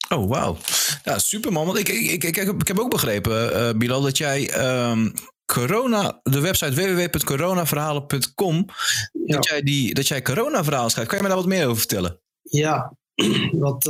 [0.09, 0.57] Oh, wauw.
[1.05, 1.67] Ja, super man.
[1.67, 5.12] Want ik, ik, ik, ik, heb, ook begrepen, uh, Bilal, dat jij um,
[5.47, 8.67] corona, de website www.coronaverhalen.com,
[9.12, 9.35] Ja.
[9.35, 11.09] dat, jij die, dat jij coronaverhalen schrijft.
[11.11, 12.21] Kan je me daar wat meer over vertellen?
[12.43, 12.97] Ja,
[13.53, 13.85] wat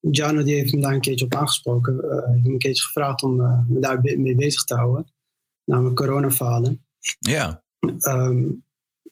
[0.00, 2.10] Jano die heeft me daar een keertje op aangesproken.
[2.10, 3.36] Eh heeft me een keertje gevraagd om
[3.68, 5.12] me daar mee bezig te houden.
[5.64, 6.86] Namelijk coronaverhalen.
[7.18, 7.62] Ja,
[7.98, 8.44] Ehm,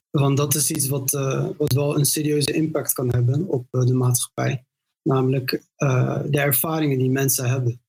[0.09, 1.11] want dat is iets wat,
[1.57, 4.65] wat wel een serieuze impact kan hebben op de maatschappij.
[5.03, 7.81] Namelijk eh, de ervaringen die mensen hebben.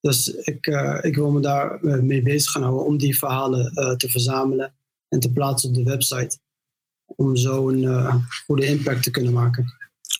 [0.00, 3.72] Dus ik, eh, ik wil me daar eh, mee bezig gaan houden om die verhalen
[3.96, 4.74] te verzamelen
[5.08, 6.38] en te plaatsen op de website.
[7.04, 9.74] Om zo een goede impact te kunnen maken.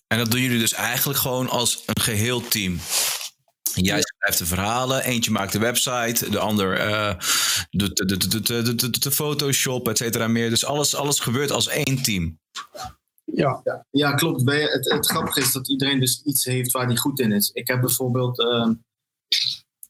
[0.06, 2.78] en dat doen jullie dus eigenlijk gewoon als een geheel team.
[3.74, 6.76] Jij schrijft de verhalen, eentje maakt de website, de ander
[7.70, 10.50] doet de, de, de, de Photoshop, et cetera meer.
[10.50, 12.38] Dus alles, alles gebeurt als één team.
[13.24, 14.50] Ja, Ja, klopt.
[14.50, 17.50] Het, het grappige is dat iedereen dus iets heeft waar hij goed in is.
[17.50, 18.74] Ik heb bijvoorbeeld, ehm,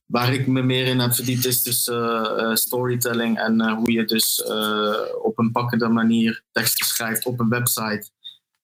[0.06, 3.92] waar ik me meer in heb verdiept, is dus eh, eh, storytelling en eh, hoe
[3.92, 4.42] je dus
[5.22, 8.10] op een pakkende manier teksten schrijft op een website.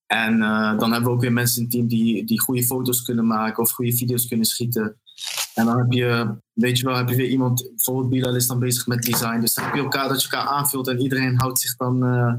[0.07, 0.39] En
[0.79, 3.63] dan hebben we ook weer mensen in het team die, die goede foto's kunnen maken
[3.63, 5.01] of goede video's kunnen schieten.
[5.59, 8.59] En dan heb je, weet je wel, heb je weer iemand, bijvoorbeeld Bilal is dan
[8.59, 9.41] bezig met design.
[9.41, 12.35] Dus dan heb je elkaar dat je elkaar aanvult en iedereen houdt zich dan eh,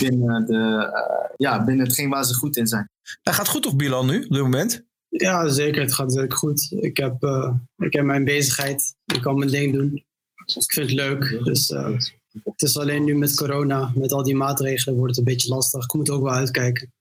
[0.00, 2.90] binnen, de, eh, ja, binnen hetgeen waar ze goed in zijn.
[3.22, 4.84] Dat gaat goed toch, Bilal, nu, op dit moment?
[5.16, 5.82] ja zeker.
[5.82, 6.68] Het gaat zeker goed.
[6.70, 8.94] Ik heb, eh, ik heb mijn bezigheid.
[9.04, 10.04] Ik kan mijn ding doen.
[10.46, 11.40] Ik vind het leuk.
[11.44, 11.98] Dus eh,
[12.44, 15.84] het is alleen nu met corona, met al die maatregelen, wordt het een beetje lastig.
[15.84, 16.92] Ik moet ook wel uitkijken.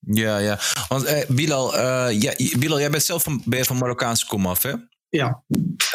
[0.00, 0.58] Ja, ja.
[0.88, 4.72] Want eh, Bilal, eh, ja, Bilal, jij bent zelf van, ben van Marokkaanse komaf, hè?
[4.72, 4.86] Oké.
[5.08, 5.42] Ja,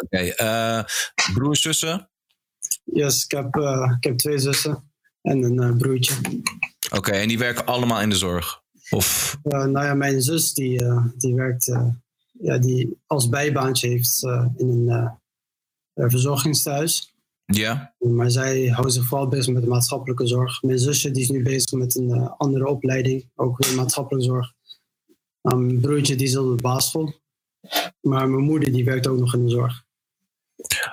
[0.09, 0.83] eh,
[1.33, 2.09] broers, zussen?
[2.83, 3.55] yes, ik, heb,
[3.97, 4.91] ik heb twee zussen
[5.21, 6.13] en een broertje.
[6.91, 8.63] Oké, en die werken allemaal in de zorg?
[8.89, 10.83] Of, nou ja, mijn zus die,
[11.17, 11.65] die werkt,
[12.31, 14.23] ja, die als bijbaantje heeft
[14.57, 15.11] in een eh,
[15.95, 17.14] eh, verzorgingstehuis.
[17.45, 17.93] Ja?
[17.97, 20.61] Maar zij houdt zich vooral bezig met de maatschappelijke zorg.
[20.61, 24.53] Mijn zusje die is nu bezig met een eh, andere opleiding, ook weer maatschappelijke zorg.
[25.41, 27.13] Mijn broertje die zit op de basisschool.
[28.01, 29.83] Maar mijn moeder die werkt ook nog in de zorg.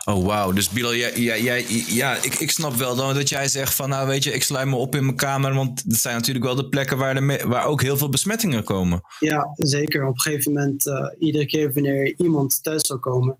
[0.04, 0.52] Oh, wauw.
[0.52, 3.88] Dus Bilal, jij, jij, jij, ja, ik, ik snap wel dan dat jij zegt van,
[3.88, 6.54] nou weet je, ik sluit me op in mijn kamer, want dat zijn natuurlijk wel
[6.54, 9.00] de plekken waar, de waar ook heel veel besmettingen komen.
[9.18, 10.06] Ja, zeker.
[10.06, 13.38] Op een gegeven moment, eh, iedere keer wanneer iemand thuis zou komen,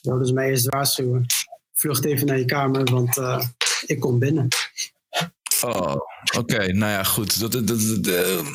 [0.00, 1.26] zouden ze mij eerst waarschuwen.
[1.78, 3.44] Vlucht even naar je kamer, want eh,
[3.86, 4.48] ik kom binnen.
[5.60, 5.96] Oh,
[6.36, 6.72] oké.
[6.72, 7.40] Nou ja, goed.
[7.40, 8.46] Dat, dat, dat, dat, eh,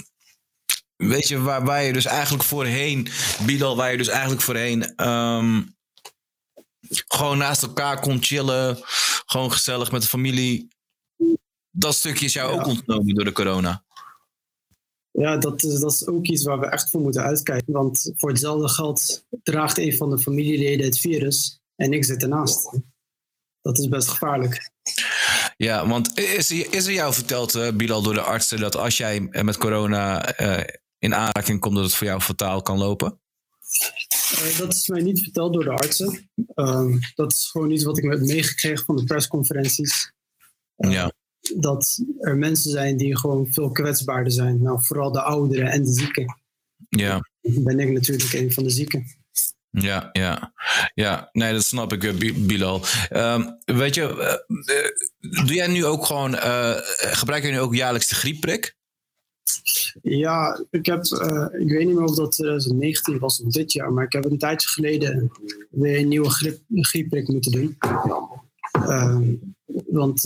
[0.96, 3.08] weet je, waar, waar je dus eigenlijk voorheen,
[3.46, 5.62] Bilal, waar je dus eigenlijk voorheen ehm,
[7.08, 8.78] gewoon naast elkaar kon chillen,
[9.26, 10.68] gewoon gezellig met de familie.
[11.72, 12.60] Dat stukje is jou Ja.
[12.60, 13.84] ook ontnomen door de corona.
[15.12, 17.74] Ja, dat is, dat is ook iets waar we echt voor moeten uitkijken.
[17.74, 22.70] Want voor hetzelfde geld draagt een van de familieleden het virus en ik zit ernaast.
[23.62, 24.72] Dat is best gevaarlijk.
[25.58, 28.98] Ja, want is, er- is er jou verteld, eh, Bilal, door de artsen dat als
[28.98, 33.20] jij eh, met corona eh, in aanraking komt, dat het voor jou fataal kan lopen?
[34.58, 36.30] Dat is mij niet verteld door de artsen.
[36.54, 40.12] Ehm, dat is gewoon iets wat ik heb meegekregen van de persconferenties.
[40.76, 41.12] Ja.
[41.56, 44.62] Dat er mensen zijn die gewoon veel kwetsbaarder zijn.
[44.62, 46.40] Nou, vooral de ouderen en de zieken.
[46.90, 47.20] Ja.
[47.42, 49.06] Ben ik natuurlijk een van de zieken.
[49.72, 50.54] Ja, ja,
[50.94, 52.82] ja, nee, dat snap ik, eh, Bi- Bilal.
[53.10, 54.34] Ehm, weet je, eh,
[54.78, 56.36] eh, doe jij nu ook gewoon,
[56.98, 58.76] gebruik jij nu ook jaarlijks de griepprik?
[60.02, 61.06] Ja, ik heb,
[61.60, 64.38] ik weet niet meer of dat 2019 was of dit jaar, maar ik heb een
[64.38, 65.32] tijdje geleden
[65.70, 67.78] weer een nieuwe griep, griepprik moeten doen.
[68.72, 69.34] Ehm,
[69.88, 70.24] want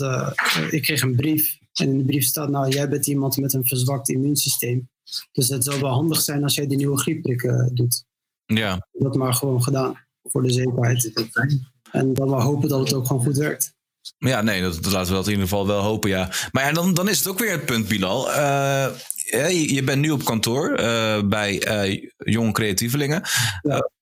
[0.70, 3.66] ik kreeg een brief en in de brief staat, nou jij bent iemand met een
[3.66, 4.88] verzwakt immuunsysteem.
[5.32, 8.04] Dus het zou wel handig zijn als jij die nieuwe griepprik doet.
[8.46, 11.28] Ja, heb dat maar gewoon gedaan, voor de zekerheid.
[11.90, 13.74] En dan maar hopen dat het ook gewoon goed werkt.
[14.18, 16.30] ja nee, dat, dat laten we dat in ieder geval wel hopen, ja.
[16.52, 18.30] Maar ja, dan, dan is het ook weer het punt, Bilal.
[19.26, 23.22] Eh, je, je bent nu op kantoor eh, bij eh, jonge creatievelingen.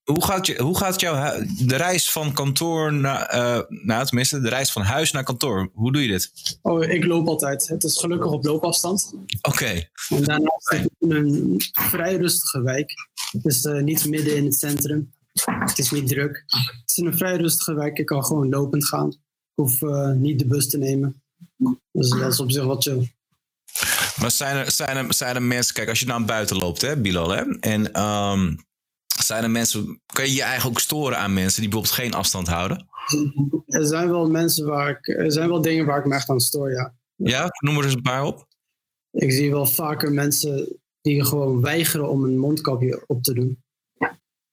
[0.03, 3.35] Hoe, gaat je, hoe gaat jouw de reis van kantoor naar,
[3.69, 5.69] nou, tenminste, de reis van huis naar kantoor?
[5.73, 6.31] Hoe doe je dit?
[6.61, 7.67] Oh, ik loop altijd.
[7.67, 9.13] Het is gelukkig op loopafstand.
[9.41, 12.93] Oké, En daarnaast zit ik in een vrij rustige wijk.
[13.35, 15.13] Het is eh, niet midden in het centrum.
[15.43, 16.43] Het is niet druk.
[16.81, 17.97] Het is een vrij rustige wijk.
[17.97, 19.09] Ik kan gewoon lopend gaan.
[19.09, 19.17] Ik
[19.53, 21.23] hoef eh, niet de bus te nemen.
[21.91, 23.13] Dus dat is op zich wat chill.
[24.19, 26.97] Maar zijn er, zijn, er, zijn er mensen, kijk, als je naar buiten loopt, hè,
[26.97, 28.55] Bilal, hè, en ehm,
[29.23, 32.47] zijn er mensen, kan je je eigenlijk ook storen aan mensen die bijvoorbeeld geen afstand
[32.47, 32.87] houden?
[33.65, 35.07] Er zijn wel mensen waar ik...
[35.07, 36.93] Er zijn wel dingen waar ik me echt aan stoor, ja.
[37.15, 38.47] Ja, noem er eens een paar op.
[39.11, 43.63] Ik zie wel vaker mensen die gewoon weigeren om een mondkapje op te doen.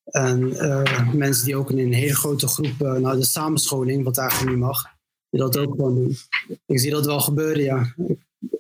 [0.05, 4.19] En eh, mensen die ook in een hele grote groep uh, naar de samenscholing, wat
[4.19, 4.83] eigenlijk niet mag,
[5.31, 6.17] die dat ook gewoon doen.
[6.67, 7.95] Ik zie dat wel gebeuren, ja.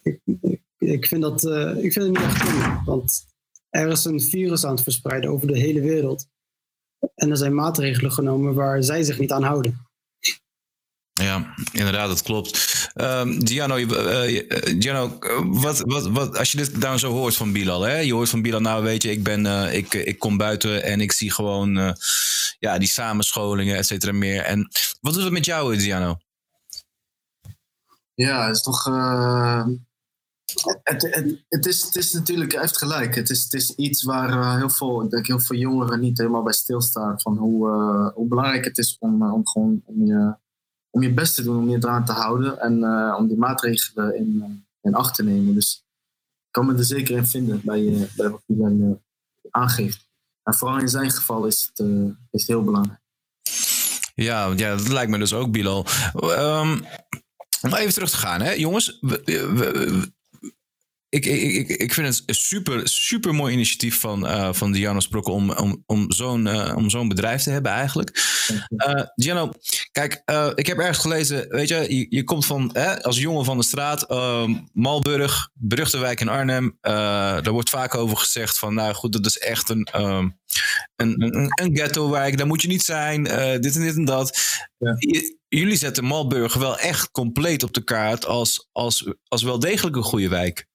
[0.03, 3.27] Ik, ik, ik vind, dat, uh, ik vind het niet echt goed, want
[3.69, 6.27] er is een virus aan het verspreiden over de hele wereld.
[7.15, 9.87] En er zijn maatregelen genomen waar zij zich niet aan houden.
[11.13, 12.82] Ja, inderdaad, dat klopt.
[12.95, 14.43] Um, Giano, uh,
[14.79, 17.97] Giano wat, wat, wat, als je dit dan zo hoort van Bilal, hè?
[17.97, 21.01] je hoort van Bilal, nou weet je, ik, ben, uh, ik, ik kom buiten en
[21.01, 21.97] ik zie gewoon
[22.59, 24.43] ja, die samenscholingen, et cetera, meer.
[24.43, 24.69] En
[25.01, 26.17] wat doet het met jou, Giano?
[28.15, 28.85] Ja, het is toch.
[30.83, 33.15] Het, het, het, is, het is natuurlijk, hij heeft gelijk.
[33.15, 36.53] Het is, het is iets waar heel veel, denk heel veel jongeren niet helemaal bij
[36.53, 37.21] stilstaan.
[37.21, 37.69] Van hoe,
[38.15, 40.35] hoe belangrijk het is om, om gewoon om je
[40.95, 44.17] om je best te doen om je eraan te houden en uh, om die maatregelen
[44.17, 44.45] in, uh,
[44.83, 45.55] in acht te nemen.
[45.55, 45.85] Dus
[46.47, 49.01] ik kan me er zeker in vinden bij, uh, bij wat hij dan
[49.51, 50.11] aangeeft.
[50.43, 51.87] En vooral in zijn geval is het,
[52.31, 53.01] is heel belangrijk.
[54.15, 55.87] Ja, ja, dat lijkt me dus ook, Bilal.
[56.15, 56.85] Um,
[57.63, 58.99] om even terug te gaan, hè, jongens.
[59.01, 60.13] We,
[61.13, 65.33] ik, ik, ik vind het een super, super mooi initiatief van, uh, van Diana Sprokken
[65.33, 68.11] om, om, om zo'n uh, om zo'n bedrijf te hebben eigenlijk.
[68.69, 69.53] Uh, Giano,
[69.91, 70.23] kijk,
[70.55, 72.73] ik heb ergens gelezen, weet je, je, je komt van,
[73.03, 74.07] als jongen van de straat,
[74.73, 76.79] Malburg, beruchte wijk in Arnhem.
[76.81, 80.35] daar wordt vaak over gezegd van, nou goed, dat is echt een, een,
[80.97, 83.23] een, een ghetto-wijk, daar moet je niet zijn,
[83.61, 84.41] dit en dit en dat.
[84.79, 84.97] Ja.
[85.49, 90.03] jullie zetten Malburg wel echt compleet op de kaart als, als, als wel degelijk een
[90.03, 90.71] goede wijk.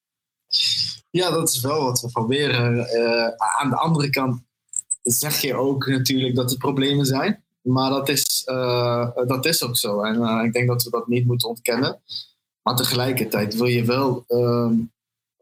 [1.10, 2.78] Ja, dat is wel wat we proberen.
[2.78, 4.42] Uh, aan de andere kant
[5.02, 7.44] zeg je ook natuurlijk dat er problemen zijn.
[7.62, 10.02] Maar dat is, uh, dat is ook zo.
[10.02, 12.02] En uh, ik denk dat we dat niet moeten ontkennen.
[12.62, 14.74] Maar tegelijkertijd wil je wel ehm,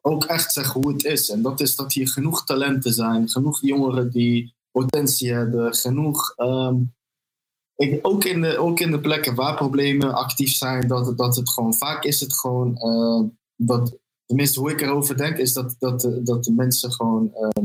[0.02, 1.30] ook echt zeggen hoe het is.
[1.30, 3.30] En dat is dat hier genoeg talenten zijn.
[3.30, 5.74] Genoeg jongeren die potentie hebben.
[5.74, 6.34] Genoeg...
[6.38, 6.94] Um,
[7.76, 11.50] ik, ook, in de, ook in de plekken waar problemen actief zijn, dat, dat het
[11.50, 12.80] gewoon vaak is het gewoon
[13.56, 17.64] dat tenminste hoe ik erover denk, is dat, dat, dat de mensen gewoon uh,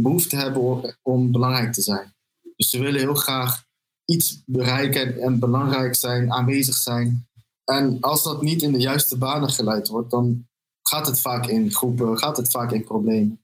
[0.00, 2.14] behoefte hebben om, belangrijk te zijn.
[2.56, 3.64] Dus ze willen heel graag
[4.04, 7.28] iets bereiken en belangrijk zijn, aanwezig zijn.
[7.64, 10.46] En als dat niet in de juiste banen geleid wordt, dan
[10.82, 13.40] gaat het vaak in groepen, gaat het vaak in problemen.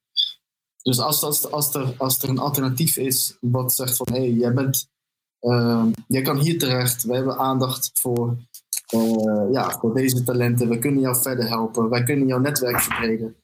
[0.82, 4.30] Dus als, als, als, er, als er een alternatief is wat zegt van hé, hey,
[4.30, 4.88] jij bent,
[5.40, 8.36] uh, jij kan hier terecht, we hebben aandacht voor
[9.52, 13.37] ja, voor deze talenten, we kunnen jou verder helpen, wij kunnen jouw netwerk verbreden.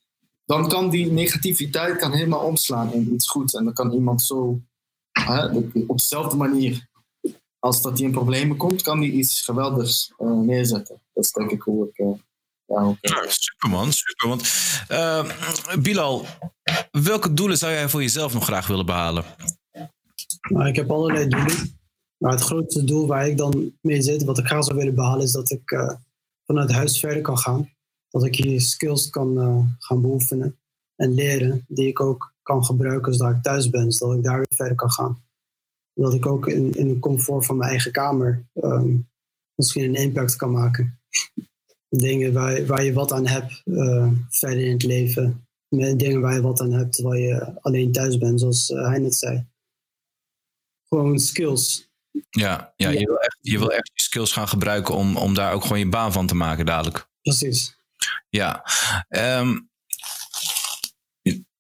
[0.45, 3.55] Dan kan die negativiteit kan helemaal omslaan in iets goeds.
[3.55, 4.61] En dan kan iemand zo
[5.87, 6.89] op dezelfde manier
[7.59, 11.01] als dat hij in problemen komt, kan hij iets geweldigs uh, neerzetten.
[11.13, 11.99] Dat is denk ik hoe ik.
[11.99, 12.13] Uh,
[12.67, 14.29] ja, ja, super man, super.
[14.29, 14.51] Want
[15.83, 16.27] Bilal,
[16.91, 19.25] welke doelen zou jij voor jezelf nog graag willen behalen?
[20.49, 21.78] Nou, ik heb allerlei doelen.
[22.19, 25.25] Maar het grootste doel waar ik dan mee zit, wat ik graag zou willen behalen,
[25.25, 25.93] is dat ik uh,
[26.45, 27.71] vanuit huis verder kan gaan.
[28.09, 30.59] Dat ik hier skills kan uh, gaan beoefenen
[30.97, 34.57] en leren, die ik ook kan gebruiken zodat ik thuis ben, zodat ik daar weer
[34.57, 35.23] verder kan gaan.
[35.95, 39.09] Dat ik ook in, in comfort van mijn eigen kamer um,
[39.55, 41.01] misschien een impact kan maken.
[41.89, 45.47] Dingen waar, waar je wat aan hebt uh, verder in het leven.
[45.69, 49.15] Met dingen waar je wat aan hebt terwijl je alleen thuis bent, zoals hij net
[49.15, 49.47] zei.
[50.89, 51.88] Gewoon skills
[52.31, 55.53] ja, ja, Je, wil echt, je wil echt je skills gaan gebruiken om, om daar
[55.53, 57.09] ook gewoon je baan van te maken dadelijk.
[57.23, 57.77] Precies.
[58.29, 58.65] Ja.
[59.09, 59.71] Um,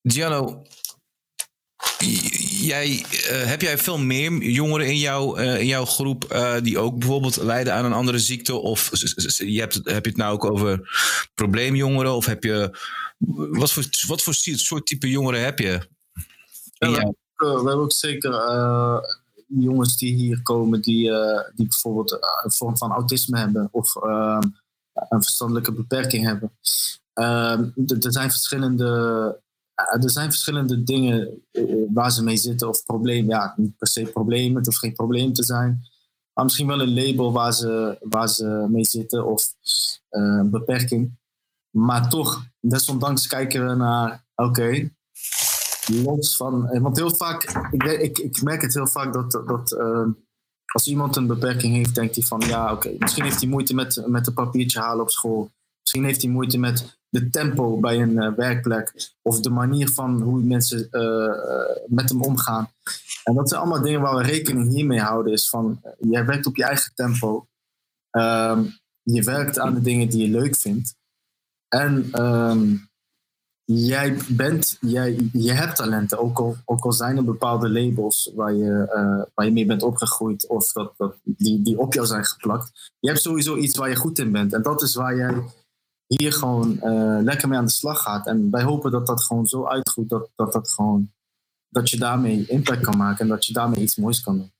[0.02, 0.62] Gianno,
[2.60, 6.78] jij, uh, heb jij veel meer jongeren in, jou, uh, in jouw groep uh, die
[6.78, 8.54] ook bijvoorbeeld lijden aan een andere ziekte?
[8.54, 8.90] Of
[9.36, 10.98] je hebt, heb je het nou ook over
[11.34, 12.14] probleemjongeren?
[12.14, 12.78] Of heb je,
[13.50, 15.80] wat voor, wat voor soort type jongeren heb je?
[16.78, 18.32] Ja, we, we, hebben ook zeker
[19.48, 23.96] jongens die hier komen die, uh, die bijvoorbeeld eh, een vorm van autisme hebben of
[23.96, 24.38] uh,
[25.08, 26.52] een verstandelijke beperking hebben.
[27.12, 29.40] Ehm, er zijn verschillende
[29.74, 31.42] er zijn verschillende dingen
[31.92, 33.30] waar ze mee zitten of problemen.
[33.30, 35.82] Ja, niet per se problemen, het hoeft geen probleem te zijn.
[36.32, 39.54] Maar misschien wel een label waar ze, waar ze mee zitten of
[40.08, 41.18] een beperking.
[41.70, 44.90] Maar toch, desondanks kijken we naar, oké,
[45.88, 46.68] los van.
[46.68, 50.06] Eh, want heel vaak, ik, ik, ik merk het heel vaak dat, dat uh,
[50.72, 54.02] als iemand een beperking heeft, denkt hij van ja, oké, misschien heeft hij moeite met,
[54.06, 55.50] met een papiertje halen op school.
[55.80, 60.22] Misschien heeft hij moeite met de tempo bij een uh, werkplek of de manier van
[60.22, 60.88] hoe mensen
[61.86, 62.70] met hem omgaan.
[63.24, 65.32] En dat zijn allemaal dingen waar we rekening hiermee houden.
[65.32, 67.46] Is van, jij werkt op je eigen tempo.
[68.10, 70.94] Um, je werkt aan de dingen die je leuk vindt.
[71.68, 72.87] En um,
[73.72, 78.54] jij bent, jij, je hebt talenten, ook al, ook al zijn er bepaalde labels waar
[78.54, 82.24] je, uh, waar je mee bent opgegroeid of dat, dat, die, die op jou zijn
[82.24, 82.92] geplakt.
[83.00, 85.42] Je hebt sowieso iets waar je goed in bent en dat is waar jij
[86.06, 88.26] hier gewoon uh, lekker mee aan de slag gaat.
[88.26, 91.10] En wij hopen dat dat gewoon zo uitgroeit dat, dat, dat, gewoon,
[91.68, 94.52] dat je daarmee impact kan maken en dat je daarmee iets moois kan doen.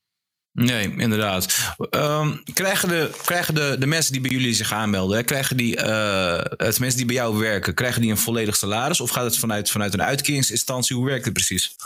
[0.52, 1.74] Nee, inderdaad.
[1.90, 6.40] Um, krijgen de, krijgen de, de mensen die bij jullie zich aanmelden, krijgen die, uh,
[6.56, 9.70] het mensen die bij jou werken, krijgen die een volledig salaris of gaat het vanuit,
[9.70, 10.96] vanuit een uitkeringsinstantie?
[10.96, 11.76] Hoe werkt het precies?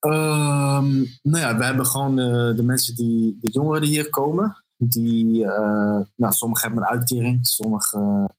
[0.00, 4.64] Um, nou ja, we hebben gewoon uh, de mensen die, de jongeren die hier komen,
[4.76, 8.34] die, uh, nou, sommigen hebben een uitkering, sommigen,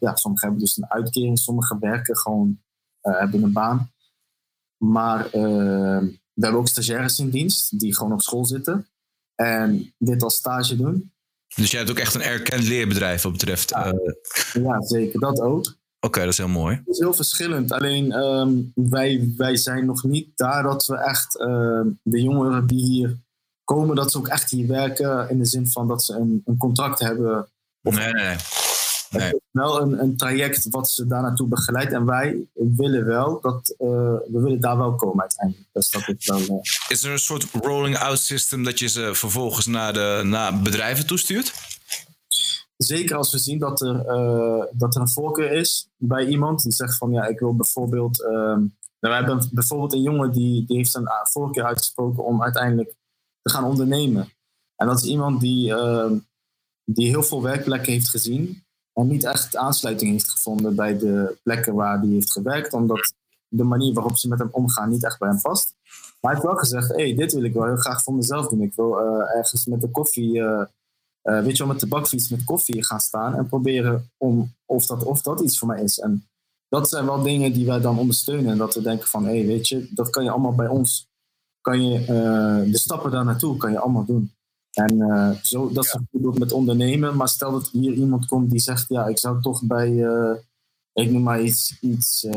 [0.00, 2.60] ja, sommigen hebben dus een uitkering, sommigen werken gewoon,
[3.00, 3.92] hebben een baan.
[4.76, 8.86] Maar ehm, we hebben ook stagiaires in dienst die gewoon op school zitten
[9.34, 11.12] en dit als stage doen.
[11.54, 13.70] Dus jij hebt ook echt een erkend leerbedrijf wat betreft.
[13.70, 14.64] Ja, uh...
[14.64, 15.66] ja zeker, dat ook.
[16.04, 16.76] Oké, okay, dat is heel mooi.
[16.76, 17.72] Het is heel verschillend.
[17.72, 22.84] Alleen um, wij, wij zijn nog niet daar dat we echt uh, de jongeren die
[22.84, 23.16] hier
[23.64, 26.56] komen, dat ze ook echt hier werken in de zin van dat ze een, een
[26.56, 27.48] contract hebben.
[27.82, 28.36] Of nee, nee, nee.
[29.12, 29.26] Nee.
[29.26, 31.92] Het is wel een, een, traject wat ze daar naartoe begeleidt.
[31.92, 33.88] En wij willen wel dat uh,
[34.32, 35.68] we willen daar wel komen uiteindelijk.
[35.72, 36.60] Dus dat is, wel, uh...
[36.88, 41.06] is er een soort rolling out system dat je ze vervolgens naar, de, naar bedrijven
[41.06, 41.52] toestuurt?
[42.76, 46.72] Zeker als we zien dat er, uh, dat er een voorkeur is bij iemand die
[46.72, 48.18] zegt van ja, ik wil bijvoorbeeld.
[48.18, 52.94] nou, we hebben bijvoorbeeld een jongen die, die heeft een voorkeur uitgesproken om uiteindelijk
[53.42, 54.32] te gaan ondernemen.
[54.76, 55.74] En dat is iemand die,
[56.84, 61.74] die heel veel werkplekken heeft gezien en niet echt aansluiting heeft gevonden bij de plekken
[61.74, 63.12] waar hij heeft gewerkt, omdat
[63.48, 65.74] de manier waarop ze met hem omgaan niet echt bij hem past.
[66.20, 68.62] Maar hij heeft wel gezegd, hey, dit wil ik wel heel graag voor mezelf doen.
[68.62, 70.64] Ik wil uh, ergens met de koffie, uh,
[71.22, 74.86] uh, weet je wel, met de bakfiets met koffie gaan staan en proberen om of
[74.86, 75.98] dat, of dat iets voor mij is.
[75.98, 76.26] En
[76.68, 78.52] dat zijn wel dingen die wij dan ondersteunen.
[78.52, 81.08] En dat we denken van, hé, hey, weet je, dat kan je allemaal bij ons,
[81.60, 82.04] kan je
[82.70, 84.32] de stappen daar naartoe, kan je allemaal doen.
[84.72, 86.30] En uh, zo, dat is ja.
[86.38, 87.16] met ondernemen.
[87.16, 90.34] Maar stel dat hier iemand komt die zegt: Ja, ik zou toch bij, uh,
[90.92, 92.32] ik noem maar iets, iets uh,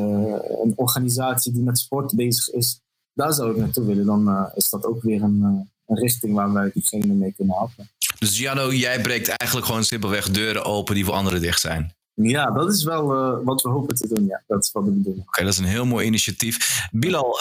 [0.64, 2.80] een organisatie die met sport bezig is,
[3.14, 4.06] daar zou ik naartoe willen.
[4.06, 7.90] Dan is dat ook weer een, een richting waar wij diegene mee kunnen helpen.
[8.20, 11.94] Dus Janno, jij breekt eigenlijk gewoon simpelweg deuren open die voor anderen dicht zijn.
[12.14, 13.06] Ja, dat is wel
[13.44, 14.26] wat we hopen te doen.
[14.26, 15.22] Ja, dat is wat we bedoelen.
[15.22, 16.88] Oké, okay, dat is een heel mooi initiatief.
[16.92, 17.40] Bilal,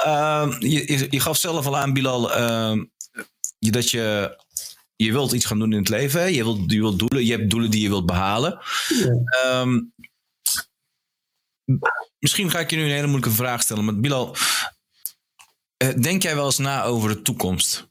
[0.59, 2.29] je, je, gaf zelf al aan, Bilal,
[3.59, 4.37] dat je
[4.97, 6.33] je wilt iets gaan doen in het leven.
[6.33, 8.59] Je, wilt, je, wilt doelen, je hebt doelen die je wilt behalen.
[8.89, 9.61] Ja.
[9.61, 9.93] Um,
[12.19, 13.85] misschien ga ik je nu een hele moeilijke vraag stellen.
[13.85, 14.37] Maar Bilal,
[15.77, 17.89] eh, denk jij wel eens na over de toekomst?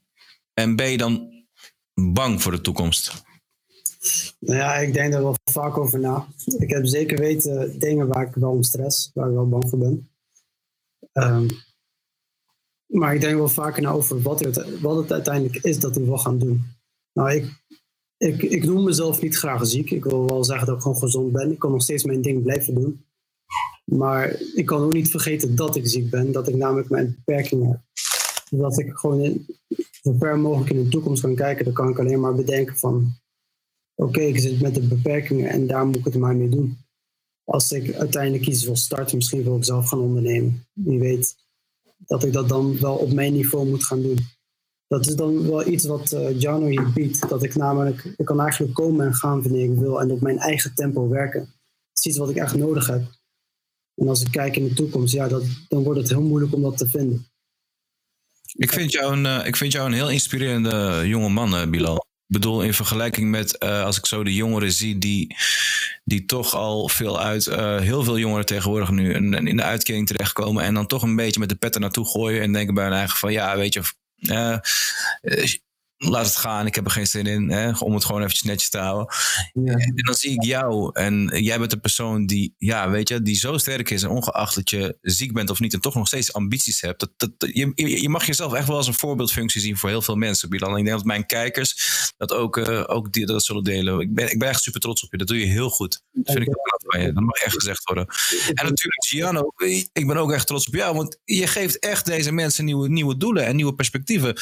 [0.53, 1.45] En ben je dan
[1.93, 3.23] bang voor de toekomst?
[4.39, 6.27] Nou ja, ik denk daar wel vaak over na.
[6.57, 9.79] Ik heb zeker weten dingen waar ik wel om stress, waar ik wel bang voor
[9.79, 10.09] ben.
[11.13, 11.47] Um,
[12.85, 16.05] maar ik denk wel vaker na over wat het, wat het uiteindelijk is dat we
[16.05, 16.65] wil gaan doen.
[17.13, 17.47] Nou,
[18.17, 19.91] ik, ik, noem mezelf niet graag ziek.
[19.91, 21.51] Ik wil wel zeggen dat ik gewoon gezond ben.
[21.51, 23.05] Ik kan nog steeds mijn ding blijven doen.
[23.85, 26.31] Maar ik kan ook niet vergeten dat ik ziek ben.
[26.31, 27.79] Dat ik namelijk mijn beperkingen heb.
[28.49, 29.45] Dat ik gewoon
[30.01, 31.65] zo ver mogelijk in de toekomst kan kijken.
[31.65, 33.21] Dan kan ik alleen maar bedenken van...
[33.95, 36.77] Oké, ik zit met de beperkingen en daar moet ik het maar mee doen.
[37.43, 40.65] Als ik uiteindelijk iets wil starten, misschien wil ik zelf gaan ondernemen.
[40.73, 41.35] Wie weet
[41.97, 44.17] dat ik dat dan wel op mijn niveau moet gaan doen
[44.93, 47.29] dat is dan wel iets wat uh, Jano hier biedt.
[47.29, 50.37] Dat ik namelijk, ik kan eigenlijk komen en gaan wanneer ik wil en op mijn
[50.37, 51.39] eigen tempo werken.
[51.39, 53.01] Dat is iets wat ik echt nodig heb.
[53.95, 56.61] En als ik kijk in de toekomst, ja, dat, dan wordt het heel moeilijk om
[56.61, 57.27] dat te vinden.
[58.53, 61.95] Ik vind jou een, uh, ik vind jou een heel inspirerende jonge man, uh, Bilal.
[62.27, 65.35] Ik bedoel, in vergelijking met als ik zo de jongeren zie die,
[66.03, 67.45] die toch al veel uit,
[67.81, 71.49] heel veel jongeren tegenwoordig nu in, de uitkering terechtkomen en dan toch een beetje met
[71.49, 73.81] de pet er naartoe gooien en denken bij hun eigen van ja, weet je,
[74.29, 74.59] äh,
[76.09, 78.69] laat het gaan, ik heb er geen zin in, hè, om het gewoon eventjes netjes
[78.69, 79.15] te houden.
[79.53, 79.73] Ja.
[79.73, 83.35] En dan zie ik jou en jij bent de persoon die, ja, weet je, die
[83.35, 86.33] zo sterk is en ongeacht dat je ziek bent of niet en toch nog steeds
[86.33, 86.99] ambities hebt.
[86.99, 90.15] Dat, dat, je, je mag jezelf echt wel als een voorbeeldfunctie zien voor heel veel
[90.15, 90.77] mensen, Bilan.
[90.77, 93.99] Ik denk dat mijn kijkers dat ook, uh, ook die, dat zullen delen.
[93.99, 96.01] Ik ben, ik ben echt super trots op je, dat doe je heel goed.
[96.11, 96.53] Dat vind ik
[96.85, 98.07] van je, dat mag echt gezegd worden.
[98.53, 99.51] En natuurlijk, Gianno,
[99.93, 103.17] ik ben ook echt trots op jou, want je geeft echt deze mensen nieuwe, nieuwe
[103.17, 104.35] doelen en nieuwe perspectieven.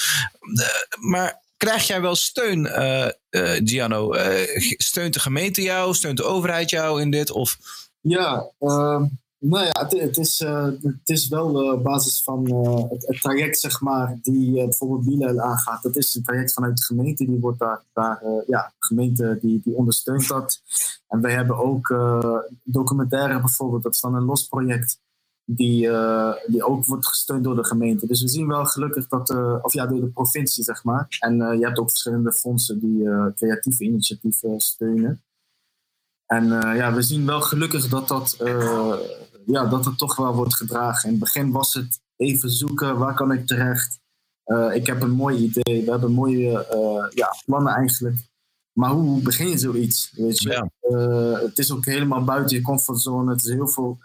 [0.99, 4.16] maar Krijg jij wel steun, uh, uh, Gianno?
[4.16, 5.93] Uh, steunt de gemeente jou?
[5.93, 7.32] Steunt de overheid jou in dit?
[7.32, 7.57] Of?
[7.99, 9.05] Ja, ehm,
[9.39, 10.39] Nou ja, het, is,
[10.82, 12.53] het is wel op basis van
[12.89, 15.84] het, traject, zeg maar, die bijvoorbeeld Bilal aangaat.
[15.84, 19.62] Dat is een traject vanuit de gemeente, die wordt daar, daar ja, de gemeente die,
[19.64, 20.62] die ondersteunt dat.
[21.07, 21.88] En wij hebben ook
[22.64, 24.99] documentaire bijvoorbeeld, dat is dan een los project,
[25.46, 25.89] die,
[26.48, 28.08] die ook wordt gesteund door de gemeente.
[28.08, 29.30] Dus we zien wel gelukkig dat,
[29.62, 31.08] of ja, door de provincie, zeg maar.
[31.20, 35.22] En je hebt ook verschillende fondsen die creatieve initiatieven steunen.
[36.26, 38.36] En ja, we zien wel gelukkig dat dat
[39.46, 41.04] ja, dat het toch wel wordt gedragen.
[41.04, 44.00] In het begin was het even zoeken, waar kan ik terecht?
[44.74, 46.66] Ik heb een mooi idee, we hebben mooie
[47.14, 48.30] ja, plannen eigenlijk.
[48.72, 50.12] Maar hoe begin je zoiets?
[50.16, 50.50] Weet je?
[50.50, 50.70] Ja.
[51.39, 53.32] Het is ook helemaal buiten je comfortzone.
[53.32, 53.98] Het is heel veel,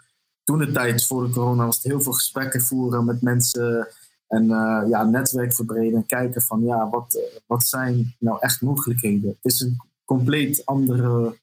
[0.47, 3.87] toen de tijd voor de corona was het heel veel gesprekken voeren met mensen.
[4.27, 4.45] En
[4.87, 9.29] ja, netwerk verbreden en kijken van ja, wat, wat zijn nou echt mogelijkheden?
[9.41, 11.37] Het is een compleet andere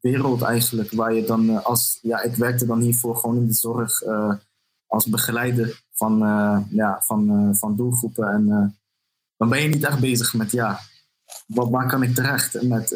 [0.00, 3.52] wereld eigenlijk, waar je dan uh, als, ja, ik werkte dan hiervoor gewoon in de
[3.52, 4.34] zorg uh,
[4.86, 8.28] als begeleider van, uh, ja, van, van doelgroepen.
[8.28, 8.76] En
[9.36, 10.78] dan ben je niet echt bezig met, ja,
[11.46, 12.88] wat, waar kan ik terecht met,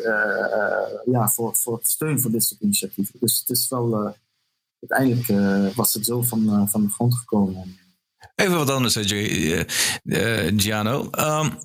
[1.04, 3.20] ja, voor, voor steun voor dit soort initiatieven.
[3.20, 4.14] Dus het is wel,
[4.88, 7.78] uiteindelijk was het zo van, van de grond gekomen.
[8.34, 8.96] Even wat anders,
[10.56, 11.10] Giano.
[11.18, 11.58] Um,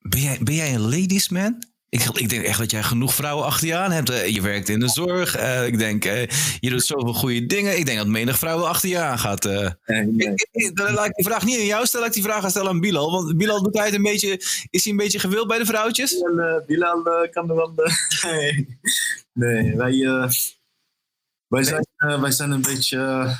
[0.00, 1.62] ben, jij, ben jij een ladies man?
[1.88, 4.10] Ik, ik, denk echt dat jij genoeg vrouwen achter je aan hebt.
[4.10, 5.38] Eh, je werkt in de zorg.
[5.38, 6.26] Uh, ik denk, uh,
[6.60, 7.78] je doet zoveel goede dingen.
[7.78, 9.44] Ik denk dat menig vrouwen achter je aan gaat.
[9.44, 9.70] Uh.
[9.86, 10.34] Nee, nee.
[10.52, 12.06] Ik, laat ik die vraag niet aan jou stellen.
[12.06, 13.10] Laat ik die vraag stellen aan Bilal.
[13.12, 14.40] Want Bilal doet hij een beetje...
[14.70, 16.18] Is hij een beetje gewild bij de vrouwtjes?
[16.18, 17.74] Bilal, Bilal kan er wel...
[18.28, 18.78] nee,
[19.32, 19.92] nee wij,
[21.46, 23.36] wij, zijn, wij zijn een beetje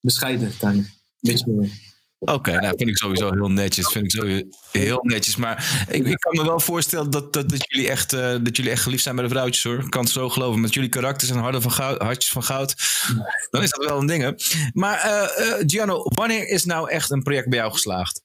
[0.00, 0.80] bescheiden daarin.
[0.80, 0.88] Een
[1.20, 1.70] beetje...
[2.18, 3.88] Oké, okay, nou vind ik sowieso heel netjes.
[3.88, 5.36] Vind ik sowieso heel netjes.
[5.36, 8.70] Maar ik, ik kan me wel voorstellen dat, dat, dat, jullie echt, uh, dat jullie
[8.70, 9.78] echt geliefd zijn bij de vrouwtjes hoor.
[9.78, 10.60] Ik kan het zo geloven.
[10.60, 12.74] Met jullie karakters en van goud, hartjes van goud.
[13.50, 14.22] Dan is dat wel een ding.
[14.22, 14.32] Hè?
[14.72, 18.22] Maar uh, uh, Gianno, wanneer is nou echt een project bij jou geslaagd?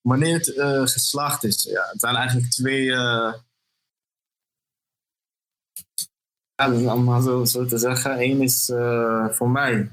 [0.00, 1.62] Wanneer het geslaagd is?
[1.62, 2.90] Ja, het zijn eigenlijk twee.
[6.66, 8.22] Ja, is allemaal zo, te zeggen.
[8.22, 8.72] Eén is
[9.30, 9.90] voor mij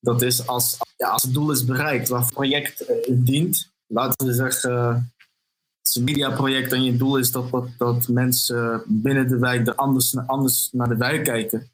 [0.00, 3.72] dat is als, ja, als het doel is bereikt, waar het project uh, dient.
[3.86, 4.94] Laten we zeggen,
[5.78, 9.66] het is een mediaproject en je doel is dat, dat, dat mensen binnen de wijk
[9.66, 11.70] er anders, anders naar de wijk kijken.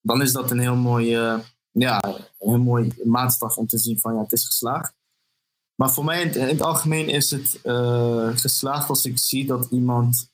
[0.00, 1.38] Dan is dat een heel mooi, uh,
[1.70, 4.94] ja, een heel mooi maatstaf om te zien van ja, het is geslaagd.
[5.74, 7.58] Maar voor mij in, in het algemeen is het
[8.40, 10.31] geslaagd als ik zie dat iemand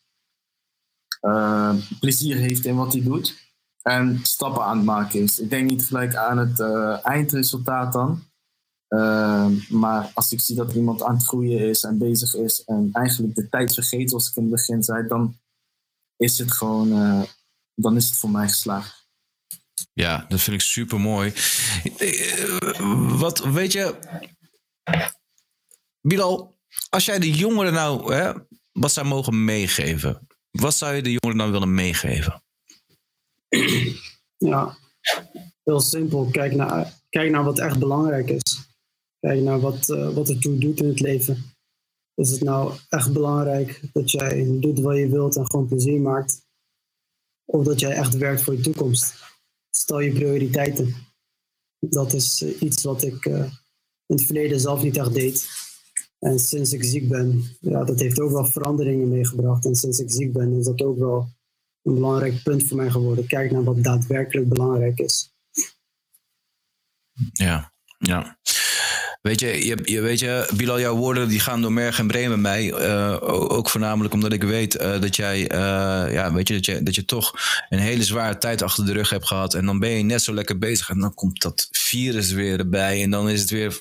[2.00, 3.46] plezier heeft in wat hij doet
[3.82, 5.38] en stappen aan het maken is.
[5.38, 8.26] Ik denk niet gelijk aan het uh, eindresultaat dan.
[8.88, 12.88] Uh, maar als ik zie dat iemand aan het groeien is en bezig is en
[12.92, 15.38] eigenlijk de tijd vergeet, zoals ik in het begin zei, dan
[16.16, 17.22] is het gewoon, uh,
[17.74, 19.06] dan is het voor mij geslaagd.
[19.92, 21.32] Ja, dat vind ik super mooi.
[23.18, 23.98] Wat weet je,
[26.00, 26.58] Bilal,
[26.88, 28.32] als jij de jongeren nou hè,
[28.72, 32.42] wat zou mogen meegeven, wat zou je de jongeren nou willen meegeven?
[34.40, 34.76] Ja,
[35.64, 36.28] heel simpel.
[36.30, 38.68] Kijk naar, kijk naar wat echt belangrijk is.
[39.20, 41.56] Kijk naar wat, uh, wat ertoe doet in het leven.
[42.14, 46.46] Is het nou echt belangrijk dat jij doet wat je wilt en gewoon plezier maakt?
[47.44, 49.14] Of dat jij echt werkt voor je toekomst?
[49.70, 50.94] Stel je prioriteiten.
[51.78, 53.44] Dat is uh, iets wat ik uh,
[54.06, 55.48] in het verleden zelf niet echt deed.
[56.18, 59.64] En sinds ik ziek ben, ja, dat heeft ook wel veranderingen meegebracht.
[59.64, 61.28] En sinds ik ziek ben, is dat ook wel
[61.82, 63.26] een belangrijk punt voor mij geworden.
[63.26, 65.32] Kijk naar wat daadwerkelijk belangrijk is.
[67.32, 68.38] Ja, ja.
[69.22, 72.30] Weet je, je, je, weet je, Bilal, jouw woorden die gaan door merg en brein
[72.30, 72.64] met mij.
[72.64, 76.82] Uh, ook voornamelijk omdat ik weet uh, dat jij, uh, ja, weet je, dat je,
[76.82, 77.34] dat je toch
[77.68, 79.54] een hele zware tijd achter de rug hebt gehad.
[79.54, 80.90] En dan ben je net zo lekker bezig.
[80.90, 83.02] En dan komt dat virus weer erbij.
[83.02, 83.80] En dan is het weer.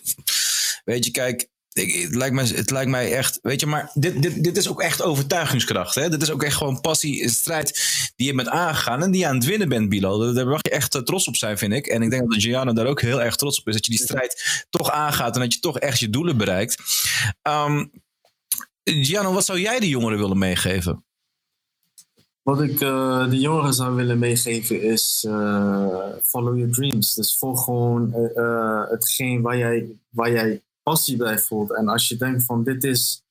[0.86, 4.44] Weet je, kijk, het, lijkt mij, het lijkt mij echt, weet je, maar dit, dit,
[4.44, 5.96] dit is ook echt overtuigingskracht.
[5.96, 6.10] Hè?
[6.10, 7.80] Dit is ook echt gewoon passie, een strijd
[8.16, 10.34] die je bent aangegaan en die je aan het winnen bent, Bilo.
[10.34, 11.88] Daar mag je echt eh, trots op zijn, vind ik.
[11.88, 14.02] En ik denk dat Gianna daar ook heel erg trots op is, dat je die
[14.02, 16.78] strijd toch aangaat en dat je toch echt je doelen bereikt.
[17.42, 17.92] Um,
[18.84, 21.06] Gianno, wat zou jij de jongeren willen meegeven?
[22.42, 27.14] Wat ik uh, de jongeren zou willen meegeven is uh, follow your dreams.
[27.14, 31.76] Dus volg gewoon uh, hetgeen waar jij, waar jij passie bij voelt.
[31.76, 33.24] En als je denkt van dit is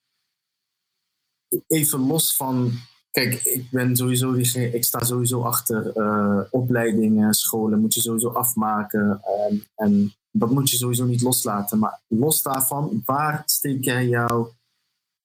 [1.67, 2.73] even los van.
[3.11, 8.29] Kijk, ik ben sowieso die, ik sta sowieso achter uh, opleidingen, scholen, moet je sowieso
[8.29, 9.21] afmaken.
[9.49, 11.79] En, en dat moet je sowieso niet loslaten.
[11.79, 14.53] Maar los daarvan, waar steek jij jouw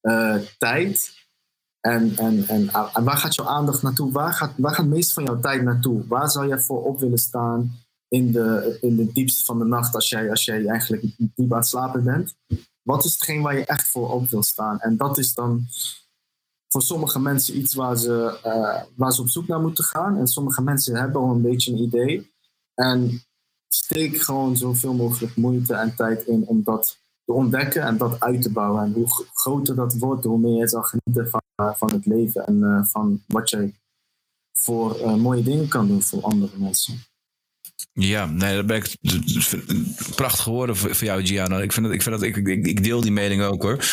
[0.02, 1.20] uh, tijd
[1.82, 4.12] En, en, en, en waar gaat jouw aandacht naartoe?
[4.12, 6.08] Waar gaat, waar gaat meest van jouw tijd naartoe?
[6.08, 7.81] Waar zou jij voor op willen staan
[8.12, 11.58] in de, in de diepste van de nacht als jij, als jij eigenlijk diep aan
[11.58, 12.36] het slapen bent?
[12.82, 14.80] Wat is hetgeen waar je echt voor op wil staan?
[14.80, 15.68] En dat is dan
[16.68, 20.18] voor sommige mensen iets waar ze, uh, waar ze op zoek naar moeten gaan.
[20.18, 22.34] En sommige mensen hebben al een beetje een idee.
[22.74, 23.24] En
[23.74, 28.42] steek gewoon zoveel mogelijk moeite en tijd in om dat te ontdekken en dat uit
[28.42, 28.84] te bouwen.
[28.84, 32.46] En hoe groter dat wordt, hoe meer je zal genieten van, uh, van het leven
[32.46, 33.74] en uh, van wat je
[34.58, 37.11] voor mooie dingen kan doen voor andere mensen.
[37.94, 38.96] Ja, nee, dat ben ik
[40.16, 41.62] prachtig geworden voor, jou, Gianna.
[41.62, 43.86] Ik, vind dat, ik, vind dat, ik, ik, deel die mening ook hoor.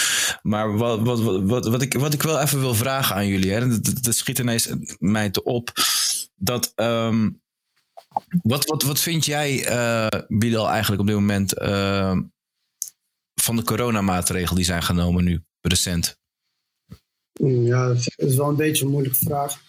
[0.42, 3.80] Maar wat, wat, wat, wat, ik, wat ik wel even wil vragen aan jullie, hè,
[3.80, 4.68] dat, schiet ineens
[4.98, 5.72] mij te op.
[6.34, 7.40] Dat, um,
[8.42, 12.18] wat, wat, wat vind jij, uh, eigenlijk op dit moment uh,
[13.34, 16.18] van de coronamaatregelen die zijn genomen nu, recent?
[17.42, 19.66] Ja, dat is wel een beetje een moeilijke vraag.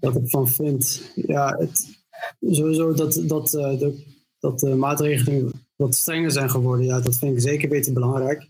[0.00, 1.12] Wat ik van vind.
[1.14, 1.99] Ja, het,
[2.40, 4.04] sowieso dat, dat, uh, de,
[4.38, 8.48] dat de maatregelen wat strenger zijn geworden, ja, dat vind ik zeker beter belangrijk.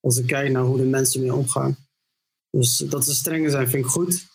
[0.00, 1.76] Als ik kijk naar hoe de mensen mee omgaan.
[2.50, 4.26] Dus dat ze strenger zijn, vind ik goed.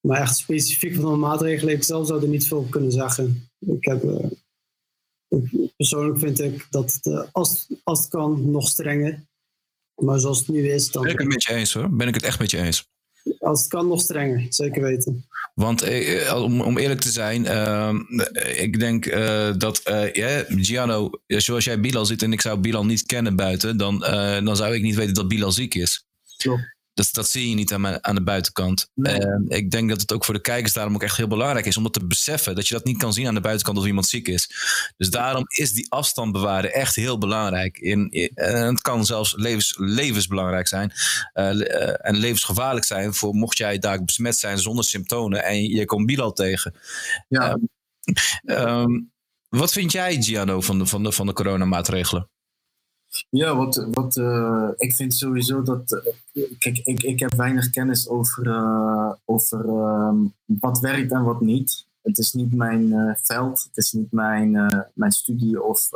[0.00, 3.50] Maar echt specifiek van de maatregelen, ik zelf zou er niet veel kunnen zeggen.
[3.58, 4.02] Ik heb,
[5.28, 9.24] ik, persoonlijk vind ik dat het, uh, als, als het kan, nog strenger.
[10.02, 11.02] Maar zoals het nu is, dan...
[11.02, 11.90] Ben ik het met je eens hoor.
[11.90, 12.88] Ben ik het echt met je eens.
[13.46, 14.46] Als het kan, nog strenger.
[14.48, 15.24] Zeker weten.
[15.54, 17.94] Want eh, om, om eerlijk te zijn, uh,
[18.62, 22.84] ik denk uh, dat uh, yeah, Giano, zoals jij Bilal ziet en ik zou Bilal
[22.84, 23.98] niet kennen buiten, dan,
[24.44, 26.06] dan zou ik niet weten dat Bilal ziek is.
[26.36, 26.75] Klopt.
[26.96, 28.90] Dat, dat zie je niet aan, aan de buitenkant.
[28.94, 29.18] Nee.
[29.18, 31.76] En ik denk dat het ook voor de kijkers daarom ook echt heel belangrijk is
[31.76, 32.54] om dat te beseffen.
[32.54, 34.50] Dat je dat niet kan zien aan de buitenkant of iemand ziek is.
[34.96, 37.78] Dus daarom is die afstand bewaren echt heel belangrijk.
[37.78, 40.92] In, het kan zelfs levens, levensbelangrijk zijn.
[41.34, 45.44] Uh, uh, en levensgevaarlijk zijn voor mocht jij daar besmet zijn zonder symptomen.
[45.44, 46.74] En je komt Bilal tegen.
[47.28, 47.50] Ja.
[47.52, 47.68] Um,
[48.44, 49.12] um,
[49.48, 52.28] wat vind jij, Giano, van de, van de, van de coronamaatregelen?
[53.30, 56.02] Ja, wat, wat uh, ik vind sowieso dat.
[56.32, 59.66] Uh, kijk, ik, ik heb weinig kennis over, uh, over
[60.44, 61.86] wat werkt en wat niet.
[62.02, 64.50] Het is niet mijn veld, het is niet mijn,
[64.94, 65.90] mijn studie of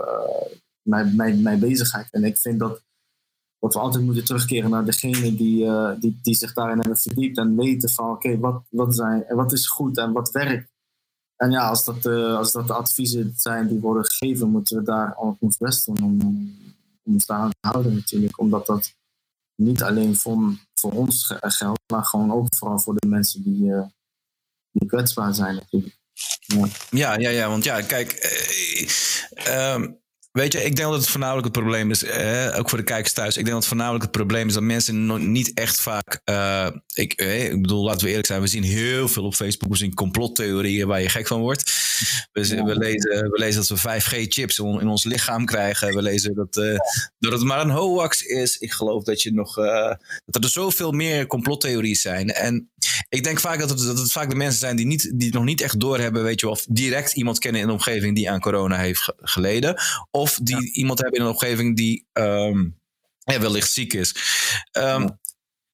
[0.83, 2.09] mijn, mijn, mijn bezigheid.
[2.11, 2.83] En ik vind dat,
[3.59, 5.67] dat we altijd moeten terugkeren naar degene die,
[5.99, 9.69] die, die zich daarin hebben verdiept en weten van oké, wat, wat, zijn, wat is
[9.69, 10.69] goed en wat werkt.
[11.37, 15.17] En ja, als dat, als dat de adviezen zijn die worden gegeven, moeten we daar
[15.39, 16.19] ons best doen om
[17.11, 18.39] om houden natuurlijk.
[18.39, 18.95] Omdat dat
[19.55, 23.87] niet alleen voor, voor ons geldt, maar gewoon ook vooral voor de mensen die, uh,
[24.71, 25.99] die kwetsbaar zijn natuurlijk.
[26.91, 27.19] Ja.
[27.19, 28.13] ja, ja, want ja, kijk,
[29.49, 30.01] uh, um,
[30.33, 33.13] Weet je, ik denk dat het voornamelijk het probleem is, eh, ook voor de kijkers
[33.13, 33.37] thuis.
[33.37, 36.21] Ik denk dat het voornamelijk het probleem is dat mensen niet echt vaak.
[36.25, 39.71] Uh, ik, eh, ik bedoel, laten we eerlijk zijn, we zien heel veel op Facebook.
[39.71, 41.73] We zien complottheorieën waar je gek van wordt.
[42.33, 45.95] We, we, lezen, we lezen dat we 5G-chips in ons lichaam krijgen.
[45.95, 46.79] We lezen dat, uh,
[47.19, 48.59] dat het maar een hoax is.
[48.59, 49.55] Ik geloof dat, je nog,
[50.27, 52.29] dat er zoveel meer complottheorieën zijn.
[52.29, 52.71] En
[53.09, 55.45] ik denk vaak dat het, dat het vaak de mensen zijn die, niet, die nog
[55.45, 58.77] niet echt doorhebben, weet je, of direct iemand kennen in de omgeving die aan corona
[58.77, 59.81] heeft geleden.
[60.21, 60.73] Of die ja.
[60.73, 62.79] iemand hebben in een omgeving die um,
[63.19, 64.15] ja, wellicht ziek is.
[64.73, 65.19] Um, ja.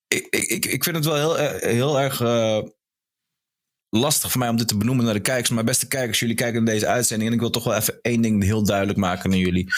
[0.09, 2.63] ik, ik, ik vind het wel heel, heel erg uh,
[3.91, 5.51] lastig voor mij om dit te benoemen naar de kijkers.
[5.51, 7.29] Maar beste kijkers, jullie kijken naar deze uitzending.
[7.29, 9.73] En ik wil toch wel even één ding heel duidelijk maken naar jullie.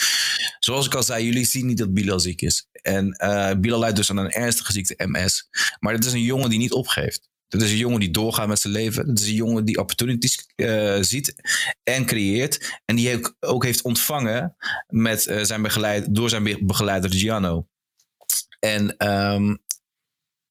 [0.59, 2.67] Zoals ik al zei, jullie zien niet dat Bilal ziek is.
[2.71, 5.49] En uh, Bilal leidt dus aan een ernstige ziekte MS.
[5.79, 7.29] Maar het is een jongen die niet opgeeft.
[7.49, 9.07] Dat is een jongen die doorgaat met zijn leven.
[9.07, 11.35] Dat is een jongen die opportunities uh, ziet
[11.83, 12.79] en creëert.
[12.85, 14.55] En die ook, ook heeft ontvangen
[14.87, 17.67] met, uh, zijn begeleid, door zijn begeleider Giano.
[18.59, 19.59] En um,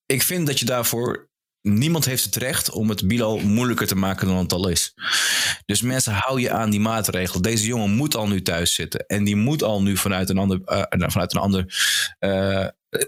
[0.06, 1.26] ik vind dat je daarvoor.
[1.60, 4.94] Niemand heeft het recht om het Bilal moeilijker te maken dan het al is.
[5.66, 7.42] Dus mensen, hou je aan die maatregel.
[7.42, 9.06] Deze jongen moet al nu thuis zitten.
[9.06, 11.64] En die moet al nu vanuit een ander, uh, vanuit een ander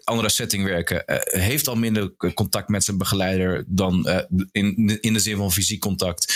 [0.05, 1.03] andere setting werken.
[1.07, 4.19] Uh, heeft al minder contact met zijn begeleider dan uh,
[4.53, 6.35] in, in de zin van fysiek contact.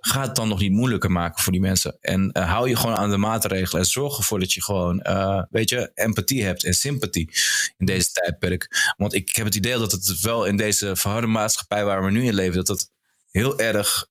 [0.00, 1.96] Ga het dan nog niet moeilijker maken voor die mensen.
[2.00, 3.82] En hou je gewoon aan de maatregelen.
[3.82, 5.06] En zorg ervoor dat je gewoon,
[5.50, 7.30] weet je, empathie hebt en sympathie
[7.76, 8.94] in deze tijdperk.
[8.96, 12.24] Want ik heb het idee dat het wel in deze verharde maatschappij waar we nu
[12.24, 12.90] in leven, dat het
[13.30, 14.08] heel erg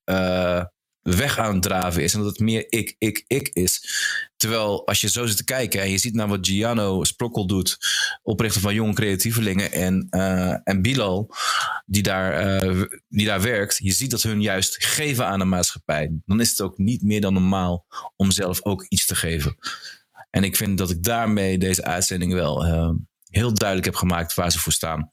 [1.16, 2.14] weg aan het draven is.
[2.14, 3.82] En dat het meer ik, ik, ik is.
[4.38, 7.78] Terwijl als je zo zit te kijken en je ziet naar wat Giano Sprokkel doet,
[8.24, 11.34] oprichter van jonge creatievelingen en, uh, en Bilal,
[11.86, 16.12] die daar, uh, die daar werkt, je ziet dat hun juist geven aan de maatschappij.
[16.26, 17.86] Dan is het ook niet meer dan normaal
[18.16, 19.56] om zelf ook iets te geven.
[20.30, 22.90] En ik vind dat ik daarmee deze uitzending wel uh,
[23.30, 25.12] heel duidelijk heb gemaakt waar ze voor staan.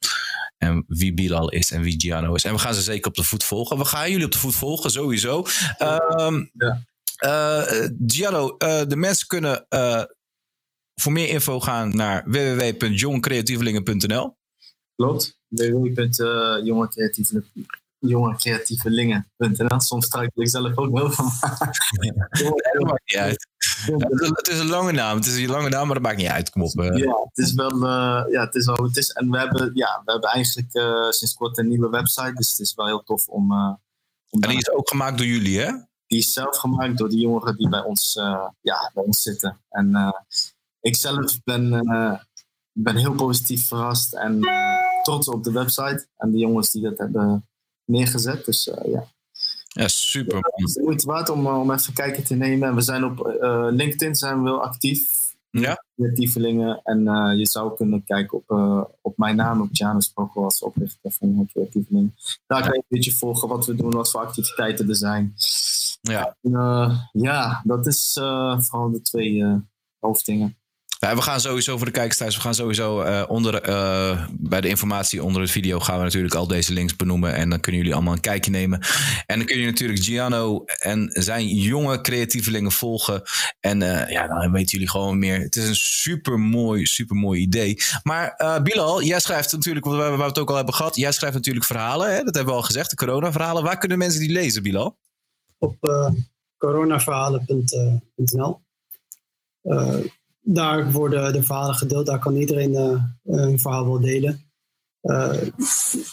[0.58, 2.44] En wie Bilal is en wie Giano is.
[2.44, 3.78] En we gaan ze zeker op de voet volgen.
[3.78, 5.46] We gaan jullie op de voet volgen, sowieso.
[5.78, 6.82] Um, ja.
[7.24, 10.02] Uh, Giano, uh, de mensen kunnen uh,
[10.94, 14.36] voor meer info gaan naar www.jongcreatievelingen.nl.
[14.96, 19.80] Klopt, www.jongecreatievelingen.nl jongecreatievelingen.nl.
[19.80, 21.24] Soms struikel ik zelf ook wel van.
[22.72, 23.48] dat maakt niet uit.
[24.36, 25.16] Het is een lange naam.
[25.16, 26.50] Het is een lange naam, maar dat maakt niet uit.
[26.50, 26.80] Kom op.
[26.80, 26.96] Uh.
[26.96, 29.10] Ja, het is wel, uh, ja, het is wel het is.
[29.10, 32.32] En we hebben, ja, we hebben eigenlijk uh, sinds kort een nieuwe website.
[32.34, 33.52] Dus het is wel heel tof om.
[34.30, 35.72] om en die is ook gemaakt door jullie, hè?
[36.06, 38.12] Die is zelf gemaakt door de jongeren die bij ons,
[38.60, 39.60] ja, bij ons zitten.
[39.68, 40.14] En
[40.80, 41.70] ik zelf ben,
[42.72, 44.40] ben heel positief verrast en
[45.02, 46.06] trots op de website.
[46.16, 47.48] En de jongens die dat hebben
[47.84, 48.44] neergezet.
[48.44, 49.06] Dus ja.
[49.74, 50.36] Ja, super.
[50.36, 52.74] Het is moeite waard om, om even kijken te nemen.
[52.74, 55.32] We zijn op uh, LinkedIn zijn we wel actief.
[55.50, 55.84] Ja.
[55.96, 56.80] Creatievelingen.
[56.84, 58.50] En uh, je zou kunnen kijken op,
[59.00, 62.14] op mijn naam, op Janus Prokkel als oprichter van Creatievelingen.
[62.46, 65.34] Daar kan je een beetje volgen wat we doen, wat voor activiteiten er zijn.
[66.00, 66.50] Ja, en,
[67.12, 68.12] ja dat is
[68.58, 69.62] vooral de twee
[69.98, 70.56] hoofddingen.
[71.12, 72.34] We gaan sowieso voor de kijkers thuis.
[72.34, 76.34] We gaan sowieso uh, onder, uh, bij de informatie onder het video gaan we natuurlijk
[76.34, 77.34] al deze links benoemen.
[77.34, 78.80] En dan kunnen jullie allemaal een kijkje nemen.
[79.26, 83.22] En dan kun je natuurlijk Giano en zijn jonge creatievelingen volgen.
[83.60, 85.40] En uh, ja, dan weten jullie gewoon meer.
[85.40, 87.76] Het is een super mooi, super mooi idee.
[88.02, 90.96] Maar Bilal, jij schrijft natuurlijk, waar we het ook al hebben gehad.
[90.96, 92.14] Jij schrijft natuurlijk verhalen.
[92.14, 92.22] Hè?
[92.22, 93.62] Dat hebben we al gezegd, de corona-verhalen.
[93.62, 94.96] Waar kunnen mensen die lezen, Bilal?
[95.58, 95.76] Op
[96.58, 98.62] coronaverhalen.nl
[100.44, 102.06] daar worden de verhalen gedeeld.
[102.06, 104.50] Daar kan iedereen uh, een verhaal wel delen.
[105.02, 105.42] Uh,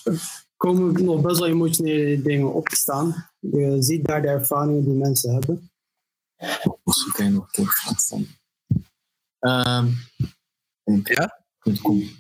[0.04, 3.30] er komen nog best wel emotionele dingen op te staan.
[3.40, 5.72] Je ziet daar de ervaringen die mensen hebben.
[6.84, 8.26] Misschien kan je nog een keer staan.
[9.40, 9.96] Um,
[11.04, 11.41] ja?
[11.62, 12.14] .com.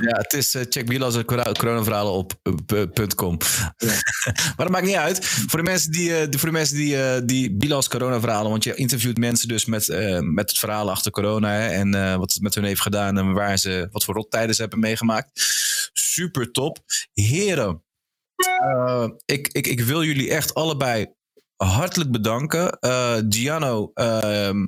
[0.00, 2.32] Ja, het is uh, check Bilas coronaverhalen op
[3.14, 3.38] .com.
[3.76, 3.88] Ja.
[4.56, 5.24] maar dat maakt niet uit.
[5.24, 8.74] Voor de mensen die, uh, voor de mensen die, uh, die Bilas coronaverhalen, want je
[8.74, 9.88] interviewt mensen dus met,
[10.20, 13.58] met het verhaal achter corona hè, en wat het met hun heeft gedaan en waar
[13.58, 15.30] ze, wat voor rottijden ze hebben meegemaakt.
[15.92, 16.78] Super top.
[17.12, 17.82] Heren,
[19.24, 21.06] ik, ik, ik wil jullie echt allebei
[21.64, 22.78] hartelijk bedanken.
[23.94, 24.66] Ehm,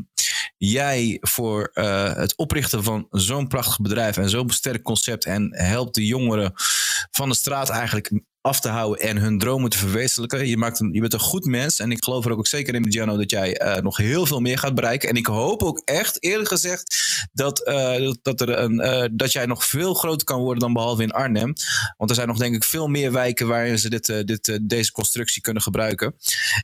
[0.58, 5.24] jij voor uh, het oprichten van zo'n prachtig bedrijf en zo'n sterk concept.
[5.24, 6.52] En helpt de jongeren
[7.10, 8.10] van de straat eigenlijk
[8.46, 10.46] af te houden en hun dromen te verwezenlijken.
[10.46, 12.92] Je, maakt een, je bent een goed mens en ik geloof er ook zeker in,
[12.92, 15.08] Giano, dat jij uh, nog heel veel meer gaat bereiken.
[15.08, 16.96] En ik hoop ook echt, eerlijk gezegd,
[17.32, 21.02] dat, uh, dat, er een, uh, dat jij nog veel groter kan worden dan behalve
[21.02, 21.52] in Arnhem.
[21.96, 25.42] Want er zijn nog denk ik veel meer wijken waarin ze dit, dit, deze constructie
[25.42, 26.14] kunnen gebruiken.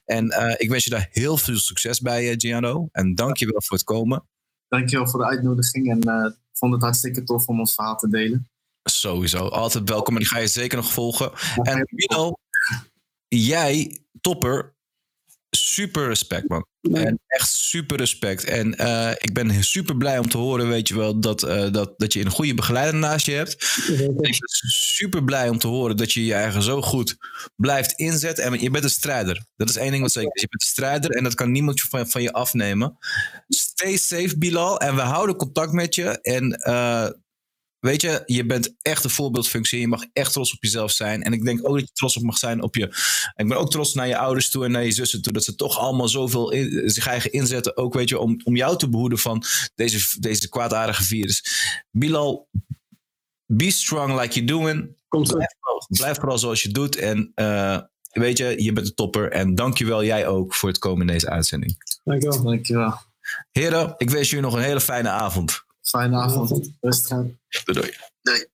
[0.04, 2.88] En ik wens je daar heel veel succes bij, Giano.
[2.92, 4.24] En dank je wel voor het komen.
[4.68, 8.51] Dankjewel voor de uitnodiging en ik vond het hartstikke tof om ons verhaal te delen.
[8.82, 10.14] Sowieso, altijd welkom.
[10.14, 11.32] En die ga je zeker nog volgen.
[11.62, 12.32] En Mino,
[13.28, 14.74] jij, topper,
[15.50, 16.66] super respect, man.
[16.92, 18.44] En echt super respect.
[18.44, 21.94] En uh, ik ben super blij om te horen, weet je wel, dat, uh, dat,
[21.96, 23.52] dat je een goede begeleider naast je hebt.
[23.88, 24.34] ik ben
[24.68, 27.16] super blij om te horen dat je je eigen zo goed
[27.56, 28.44] blijft inzetten.
[28.44, 29.44] En je bent een strijder.
[29.56, 30.40] Dat is één ding wat zeker is.
[30.40, 32.98] Je bent een strijder en dat kan niemand van, van je afnemen.
[33.48, 34.80] Stay safe, Bilal.
[34.80, 36.20] En we houden contact met je.
[36.20, 37.08] En uh,
[37.82, 39.80] Weet je, je bent echt een voorbeeldfunctie.
[39.80, 41.22] Je mag echt trots op jezelf zijn.
[41.22, 42.84] En ik denk ook dat je trots op mag zijn op je.
[43.36, 45.32] Ik ben ook trots naar je ouders toe en naar je zussen toe.
[45.32, 47.76] Dat ze toch allemaal zoveel in, zich eigen inzetten.
[47.76, 51.44] Ook weet je, om, om jou te behoeden van deze, deze kwaadaardige virus.
[51.90, 52.48] Bilal,
[53.46, 54.96] be strong like you're doing.
[55.08, 55.54] Komt blijf,
[55.88, 56.96] blijf vooral zoals je doet.
[56.96, 57.78] En uh,
[58.10, 59.30] weet je, je bent een topper.
[59.30, 61.76] En dankjewel jij ook voor het komen in deze uitzending.
[62.04, 62.42] Dankjewel.
[62.42, 63.00] Dankjewel.
[63.50, 65.61] Heren, ik wens jullie nog een hele fijne avond.
[65.82, 66.70] Fijne avond.
[66.80, 67.38] Rustig aan.
[67.64, 67.94] Doei.
[68.22, 68.46] Doei.